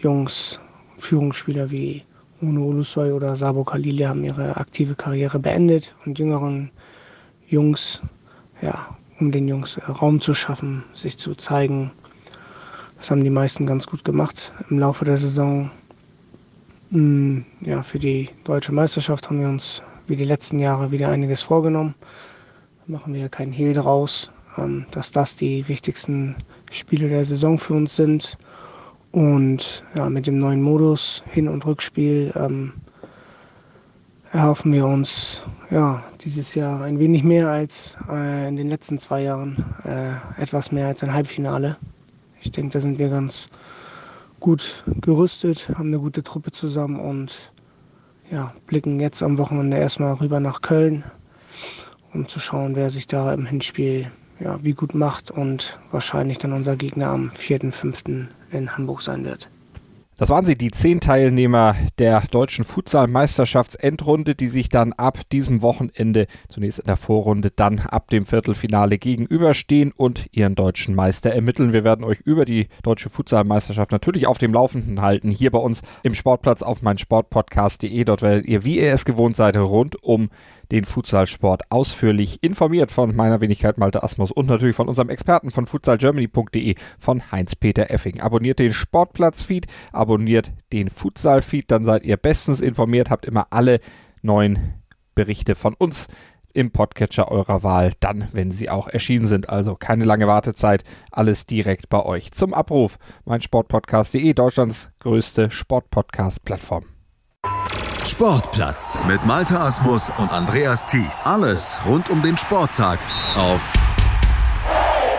Jungs, 0.00 0.60
Führungsspieler 0.96 1.70
wie 1.70 2.04
Uno 2.42 2.66
Ulusoy 2.66 3.12
oder 3.12 3.34
Sabo 3.34 3.64
Khalili 3.64 4.02
haben 4.04 4.22
ihre 4.22 4.56
aktive 4.56 4.94
Karriere 4.94 5.38
beendet 5.38 5.94
und 6.04 6.18
jüngeren 6.18 6.70
Jungs, 7.48 8.02
ja, 8.60 8.96
um 9.18 9.32
den 9.32 9.48
Jungs 9.48 9.80
Raum 9.88 10.20
zu 10.20 10.34
schaffen, 10.34 10.84
sich 10.94 11.16
zu 11.16 11.34
zeigen. 11.34 11.92
Das 12.98 13.10
haben 13.10 13.24
die 13.24 13.30
meisten 13.30 13.66
ganz 13.66 13.86
gut 13.86 14.04
gemacht 14.04 14.52
im 14.68 14.78
Laufe 14.78 15.06
der 15.06 15.16
Saison. 15.16 15.70
Mm, 16.90 17.40
ja, 17.62 17.82
für 17.82 17.98
die 17.98 18.28
deutsche 18.44 18.72
Meisterschaft 18.72 19.28
haben 19.28 19.40
wir 19.40 19.48
uns 19.48 19.82
wie 20.06 20.16
die 20.16 20.24
letzten 20.24 20.58
Jahre 20.58 20.92
wieder 20.92 21.08
einiges 21.08 21.42
vorgenommen. 21.42 21.94
Da 22.86 22.92
machen 22.92 23.14
wir 23.14 23.22
ja 23.22 23.28
keinen 23.28 23.52
Hehl 23.52 23.72
draus, 23.72 24.30
ähm, 24.58 24.84
dass 24.90 25.10
das 25.10 25.36
die 25.36 25.68
wichtigsten 25.68 26.36
Spiele 26.70 27.08
der 27.08 27.24
Saison 27.24 27.58
für 27.58 27.74
uns 27.74 27.96
sind. 27.96 28.36
Und 29.16 29.82
ja, 29.94 30.10
mit 30.10 30.26
dem 30.26 30.36
neuen 30.36 30.60
Modus 30.60 31.22
Hin- 31.24 31.48
und 31.48 31.64
Rückspiel 31.64 32.34
ähm, 32.36 32.74
erhoffen 34.30 34.74
wir 34.74 34.84
uns 34.86 35.40
ja, 35.70 36.04
dieses 36.20 36.54
Jahr 36.54 36.82
ein 36.82 36.98
wenig 36.98 37.24
mehr 37.24 37.48
als 37.48 37.96
äh, 38.10 38.46
in 38.46 38.56
den 38.56 38.68
letzten 38.68 38.98
zwei 38.98 39.22
Jahren, 39.22 39.64
äh, 39.86 40.16
etwas 40.38 40.70
mehr 40.70 40.88
als 40.88 41.02
ein 41.02 41.14
Halbfinale. 41.14 41.78
Ich 42.42 42.52
denke, 42.52 42.74
da 42.74 42.80
sind 42.80 42.98
wir 42.98 43.08
ganz 43.08 43.48
gut 44.38 44.84
gerüstet, 45.00 45.70
haben 45.70 45.86
eine 45.88 45.98
gute 45.98 46.22
Truppe 46.22 46.50
zusammen 46.50 47.00
und 47.00 47.54
ja, 48.30 48.52
blicken 48.66 49.00
jetzt 49.00 49.22
am 49.22 49.38
Wochenende 49.38 49.78
erstmal 49.78 50.12
rüber 50.12 50.40
nach 50.40 50.60
Köln, 50.60 51.04
um 52.12 52.28
zu 52.28 52.38
schauen, 52.38 52.76
wer 52.76 52.90
sich 52.90 53.06
da 53.06 53.32
im 53.32 53.46
Hinspiel 53.46 54.10
ja, 54.40 54.58
wie 54.62 54.74
gut 54.74 54.94
macht 54.94 55.30
und 55.30 55.78
wahrscheinlich 55.90 56.38
dann 56.38 56.52
unser 56.52 56.76
Gegner 56.76 57.08
am 57.08 57.30
4.5. 57.30 58.26
in 58.50 58.76
Hamburg 58.76 59.02
sein 59.02 59.24
wird. 59.24 59.48
Das 60.18 60.30
waren 60.30 60.46
sie, 60.46 60.56
die 60.56 60.70
zehn 60.70 61.00
Teilnehmer 61.00 61.76
der 61.98 62.22
deutschen 62.30 62.64
Futsal-Meisterschaftsendrunde, 62.64 64.34
die 64.34 64.46
sich 64.46 64.70
dann 64.70 64.94
ab 64.94 65.20
diesem 65.30 65.60
Wochenende, 65.60 66.26
zunächst 66.48 66.78
in 66.78 66.86
der 66.86 66.96
Vorrunde, 66.96 67.50
dann 67.54 67.80
ab 67.80 68.08
dem 68.08 68.24
Viertelfinale 68.24 68.96
gegenüberstehen 68.96 69.92
und 69.94 70.26
ihren 70.32 70.54
deutschen 70.54 70.94
Meister 70.94 71.32
ermitteln. 71.32 71.74
Wir 71.74 71.84
werden 71.84 72.02
euch 72.02 72.22
über 72.22 72.46
die 72.46 72.68
deutsche 72.82 73.10
Futsal-Meisterschaft 73.10 73.92
natürlich 73.92 74.26
auf 74.26 74.38
dem 74.38 74.54
Laufenden 74.54 75.02
halten, 75.02 75.30
hier 75.30 75.50
bei 75.50 75.58
uns 75.58 75.82
im 76.02 76.14
Sportplatz 76.14 76.62
auf 76.62 76.80
meinsportpodcast.de. 76.80 78.04
Dort 78.04 78.22
werdet 78.22 78.46
ihr, 78.46 78.64
wie 78.64 78.80
ihr 78.80 78.94
es 78.94 79.04
gewohnt 79.04 79.36
seid, 79.36 79.58
rund 79.58 80.02
um 80.02 80.30
den 80.70 80.84
Futsalsport 80.84 81.70
ausführlich 81.70 82.42
informiert 82.42 82.90
von 82.90 83.14
meiner 83.14 83.40
Wenigkeit 83.40 83.78
Malte 83.78 84.02
Asmus 84.02 84.32
und 84.32 84.46
natürlich 84.48 84.76
von 84.76 84.88
unserem 84.88 85.08
Experten 85.08 85.50
von 85.50 85.66
futsalgermany.de 85.66 86.74
von 86.98 87.30
Heinz-Peter 87.30 87.90
Effing. 87.90 88.20
Abonniert 88.20 88.58
den 88.58 88.72
Sportplatz-Feed, 88.72 89.66
abonniert 89.92 90.52
den 90.72 90.90
Futsal-Feed, 90.90 91.70
dann 91.70 91.84
seid 91.84 92.04
ihr 92.04 92.16
bestens 92.16 92.60
informiert, 92.60 93.10
habt 93.10 93.26
immer 93.26 93.46
alle 93.50 93.80
neuen 94.22 94.74
Berichte 95.14 95.54
von 95.54 95.74
uns 95.74 96.08
im 96.56 96.70
Podcatcher 96.70 97.30
eurer 97.30 97.62
Wahl, 97.62 97.92
dann, 98.00 98.28
wenn 98.32 98.50
sie 98.50 98.70
auch 98.70 98.88
erschienen 98.88 99.26
sind. 99.26 99.50
Also 99.50 99.76
keine 99.76 100.04
lange 100.04 100.26
Wartezeit, 100.26 100.84
alles 101.10 101.44
direkt 101.44 101.88
bei 101.90 102.02
euch. 102.02 102.32
Zum 102.32 102.54
Abruf 102.54 102.98
meinsportpodcast.de, 103.26 104.32
Deutschlands 104.32 104.90
größte 105.00 105.50
Sportpodcast-Plattform. 105.50 106.86
Sportplatz 108.06 108.98
mit 109.08 109.26
Malta 109.26 109.66
Asmus 109.66 110.12
und 110.18 110.30
Andreas 110.32 110.86
Thies. 110.86 111.26
Alles 111.26 111.80
rund 111.84 112.08
um 112.08 112.22
den 112.22 112.36
Sporttag 112.36 113.00
auf 113.36 113.72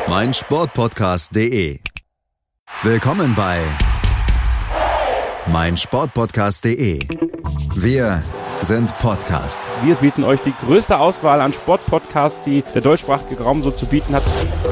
meinsportpodcast.de. 0.07 1.79
Willkommen 2.83 3.35
bei 3.35 3.61
meinsportpodcast.de. 5.47 7.05
Wir 7.75 8.23
sind 8.61 8.97
Podcast. 8.99 9.65
Wir 9.83 9.95
bieten 9.95 10.23
euch 10.23 10.39
die 10.41 10.53
größte 10.65 10.97
Auswahl 10.97 11.41
an 11.41 11.51
Sportpodcasts, 11.51 12.43
die 12.43 12.63
der 12.73 12.81
deutschsprachige 12.81 13.43
Raum 13.43 13.63
so 13.63 13.71
zu 13.71 13.85
bieten 13.85 14.15
hat. 14.15 14.23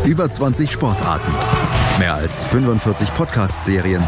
Über 0.06 0.30
20 0.30 0.72
Sportarten, 0.72 1.34
mehr 2.00 2.16
als 2.16 2.46
45 2.46 3.14
Podcast-Serien, 3.14 4.08